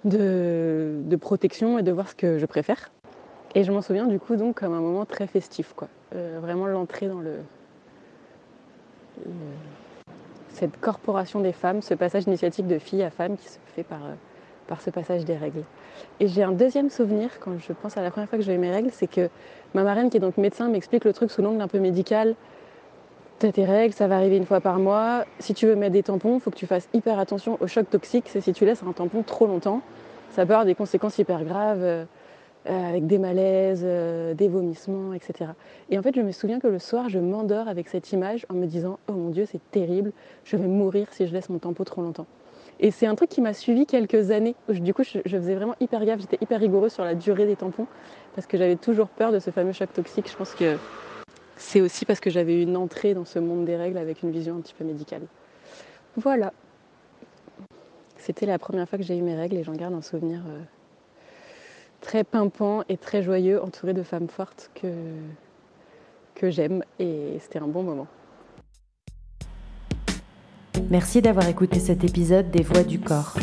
de, 0.05 1.17
protection 1.21 1.79
et 1.79 1.83
de 1.83 1.93
voir 1.93 2.09
ce 2.09 2.15
que 2.15 2.39
je 2.39 2.47
préfère. 2.47 2.91
Et 3.55 3.65
je 3.65 3.73
m'en 3.73 3.83
souviens 3.83 4.07
du 4.07 4.19
coup 4.19 4.37
donc 4.37 4.61
comme 4.61 4.73
un 4.73 4.81
moment 4.81 5.05
très 5.05 5.27
festif, 5.27 5.75
quoi. 5.75 5.89
Euh, 6.15 6.39
vraiment 6.41 6.67
l'entrée 6.67 7.07
dans 7.07 7.21
le, 7.21 7.37
cette 10.49 10.81
corporation 10.81 11.41
des 11.41 11.53
femmes, 11.53 11.83
ce 11.83 11.95
passage 11.95 12.25
initiatique 12.25 12.67
de 12.67 12.79
fille 12.79 13.03
à 13.03 13.11
femme 13.11 13.37
qui 13.37 13.49
se 13.49 13.59
fait 13.75 13.83
par 13.83 14.01
par 14.67 14.81
ce 14.81 14.91
passage 14.91 15.25
des 15.25 15.37
règles. 15.37 15.65
Et 16.21 16.29
j'ai 16.29 16.43
un 16.43 16.53
deuxième 16.53 16.91
souvenir 16.91 17.31
quand 17.41 17.59
je 17.59 17.73
pense 17.73 17.97
à 17.97 18.03
la 18.03 18.11
première 18.11 18.29
fois 18.29 18.39
que 18.39 18.45
j'ai 18.45 18.55
eu 18.55 18.59
mes 18.59 18.71
règles, 18.71 18.91
c'est 18.93 19.07
que 19.07 19.29
ma 19.75 19.83
marraine, 19.83 20.11
qui 20.11 20.17
est 20.17 20.21
donc 20.21 20.37
médecin, 20.37 20.69
m'explique 20.69 21.05
le 21.05 21.13
truc 21.13 21.31
sous 21.31 21.43
l'angle 21.43 21.61
un 21.61 21.69
peu 21.69 21.79
médical. 21.79 22.35
T'as 23.39 23.53
tes 23.53 23.65
règles, 23.65 23.95
ça 23.95 24.07
va 24.07 24.17
arriver 24.17 24.37
une 24.37 24.47
fois 24.47 24.61
par 24.61 24.79
mois. 24.79 25.25
Si 25.39 25.55
tu 25.55 25.67
veux 25.67 25.75
mettre 25.75 25.93
des 25.93 26.03
tampons, 26.03 26.37
il 26.37 26.41
faut 26.41 26.51
que 26.51 26.57
tu 26.57 26.67
fasses 26.67 26.89
hyper 26.95 27.19
attention 27.19 27.59
au 27.61 27.67
choc 27.67 27.91
toxique. 27.91 28.27
C'est 28.29 28.41
si 28.41 28.53
tu 28.53 28.65
laisses 28.65 28.83
un 28.83 28.93
tampon 28.93 29.23
trop 29.23 29.47
longtemps, 29.47 29.83
ça 30.31 30.47
peut 30.47 30.53
avoir 30.53 30.65
des 30.65 30.75
conséquences 30.75 31.19
hyper 31.19 31.45
graves, 31.45 31.83
euh, 31.83 32.05
avec 32.65 33.09
des 33.09 33.19
malaises, 33.19 33.83
euh, 33.85 34.35
des 34.35 34.47
vomissements, 34.47 35.13
etc. 35.13 35.51
Et 35.91 35.99
en 35.99 36.03
fait, 36.03 36.15
je 36.15 36.21
me 36.21 36.31
souviens 36.31 36.61
que 36.61 36.69
le 36.69 36.79
soir, 36.79 37.09
je 37.09 37.19
m'endors 37.19 37.67
avec 37.67 37.89
cette 37.89 38.13
image 38.13 38.47
en 38.49 38.55
me 38.55 38.67
disant 38.67 39.01
Oh 39.09 39.13
mon 39.13 39.31
Dieu, 39.31 39.47
c'est 39.51 39.61
terrible, 39.73 40.13
je 40.45 40.57
vais 40.57 40.69
mourir 40.69 41.09
si 41.11 41.27
je 41.27 41.33
laisse 41.33 41.49
mon 41.49 41.59
tampon 41.59 41.83
trop 41.83 42.03
longtemps. 42.03 42.27
Et 42.81 42.91
c'est 42.91 43.07
un 43.07 43.15
truc 43.15 43.31
qui 43.31 43.41
m'a 43.41 43.55
suivi 43.55 43.87
quelques 43.87 44.31
années. 44.31 44.55
Du 44.69 44.93
coup, 44.93 45.05
je, 45.05 45.21
faisais 45.21 45.55
vraiment 45.55 45.75
hyper 45.81 46.05
gaffe, 46.05 46.21
j'étais 46.21 46.39
hyper 46.41 46.61
rigoureuse 46.61 46.93
sur 46.93 47.05
la 47.05 47.15
durée 47.15 47.47
des 47.47 47.57
tampons 47.57 47.87
parce 48.35 48.47
que 48.47 48.57
j'avais 48.57 48.77
toujours 48.77 49.09
peur 49.09 49.33
de 49.33 49.39
ce 49.39 49.51
fameux 49.51 49.73
choc 49.73 49.93
toxique. 49.93 50.29
Je 50.31 50.37
pense 50.37 50.55
que 50.55 50.77
c'est 51.57 51.81
aussi 51.81 52.05
parce 52.05 52.21
que 52.21 52.31
j'avais 52.31 52.61
une 52.63 52.77
entrée 52.77 53.15
dans 53.15 53.25
ce 53.25 53.39
monde 53.39 53.65
des 53.65 53.77
règles 53.77 53.99
avec 53.99 54.23
une 54.23 54.31
vision 54.31 54.57
un 54.57 54.61
petit 54.61 54.75
peu 54.75 54.85
médicale. 54.85 55.23
Voilà. 56.17 56.53
C'était 58.17 58.47
la 58.47 58.59
première 58.59 58.89
fois 58.89 58.99
que 58.99 59.05
j'ai 59.05 59.17
eu 59.17 59.23
mes 59.23 59.35
règles 59.35 59.57
et 59.57 59.65
j'en 59.65 59.75
garde 59.75 59.95
un 59.95 60.03
souvenir 60.03 60.41
euh, 60.47 60.61
très 62.01 62.25
pimpant 62.25 62.83
et 62.89 62.97
très 62.97 63.23
joyeux, 63.23 63.63
entouré 63.63 63.95
de 63.95 64.03
femmes 64.03 64.29
fortes 64.29 64.71
que, 64.75 64.93
que 66.35 66.51
j'aime 66.51 66.85
et 66.99 67.37
c'était 67.41 67.59
un 67.59 67.67
bon 67.67 67.83
moment. 67.83 68.07
Merci 70.91 71.23
d'avoir 71.23 71.49
écouté 71.49 71.81
cet 71.81 72.05
épisode 72.05 72.51
des 72.51 72.63
Voix 72.63 72.83
du 72.83 72.99
corps. 72.99 73.35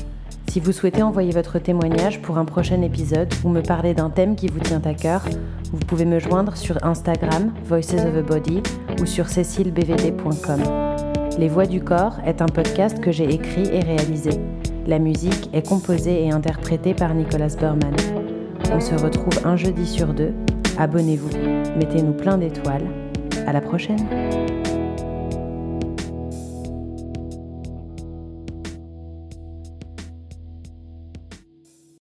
Si 0.50 0.60
vous 0.60 0.72
souhaitez 0.72 1.04
envoyer 1.04 1.32
votre 1.32 1.60
témoignage 1.60 2.22
pour 2.22 2.38
un 2.38 2.46
prochain 2.46 2.82
épisode 2.82 3.32
ou 3.44 3.50
me 3.50 3.62
parler 3.62 3.94
d'un 3.94 4.10
thème 4.10 4.36
qui 4.36 4.48
vous 4.48 4.60
tient 4.60 4.82
à 4.84 4.96
cœur, 4.96 5.24
vous 5.72 5.80
pouvez 5.80 6.06
me 6.06 6.20
joindre 6.20 6.58
sur 6.58 6.84
Instagram 6.84 7.54
Voices 7.66 7.94
of 7.94 8.16
a 8.16 8.22
Body 8.24 8.64
ou 9.00 9.06
sur 9.06 9.28
cécilebvd.com. 9.28 10.62
Les 11.38 11.48
Voix 11.48 11.68
du 11.68 11.82
corps 11.82 12.18
est 12.26 12.42
un 12.42 12.48
podcast 12.48 13.00
que 13.00 13.12
j'ai 13.12 13.32
écrit 13.32 13.68
et 13.72 13.82
réalisé. 13.82 14.32
La 14.88 14.98
musique 14.98 15.50
est 15.54 15.68
composée 15.68 16.26
et 16.26 16.32
interprétée 16.32 16.96
par 16.96 17.14
Nicolas 17.14 17.56
Berman. 17.60 17.96
On 18.74 18.80
se 18.80 18.96
retrouve 18.96 19.46
un 19.46 19.56
jeudi 19.56 19.86
sur 19.86 20.14
deux. 20.16 20.34
Abonnez-vous, 20.80 21.30
mettez-nous 21.78 22.14
plein 22.14 22.40
d'étoiles. 22.40 22.88
À 23.46 23.54
la 23.54 23.62
prochaine! 23.62 24.49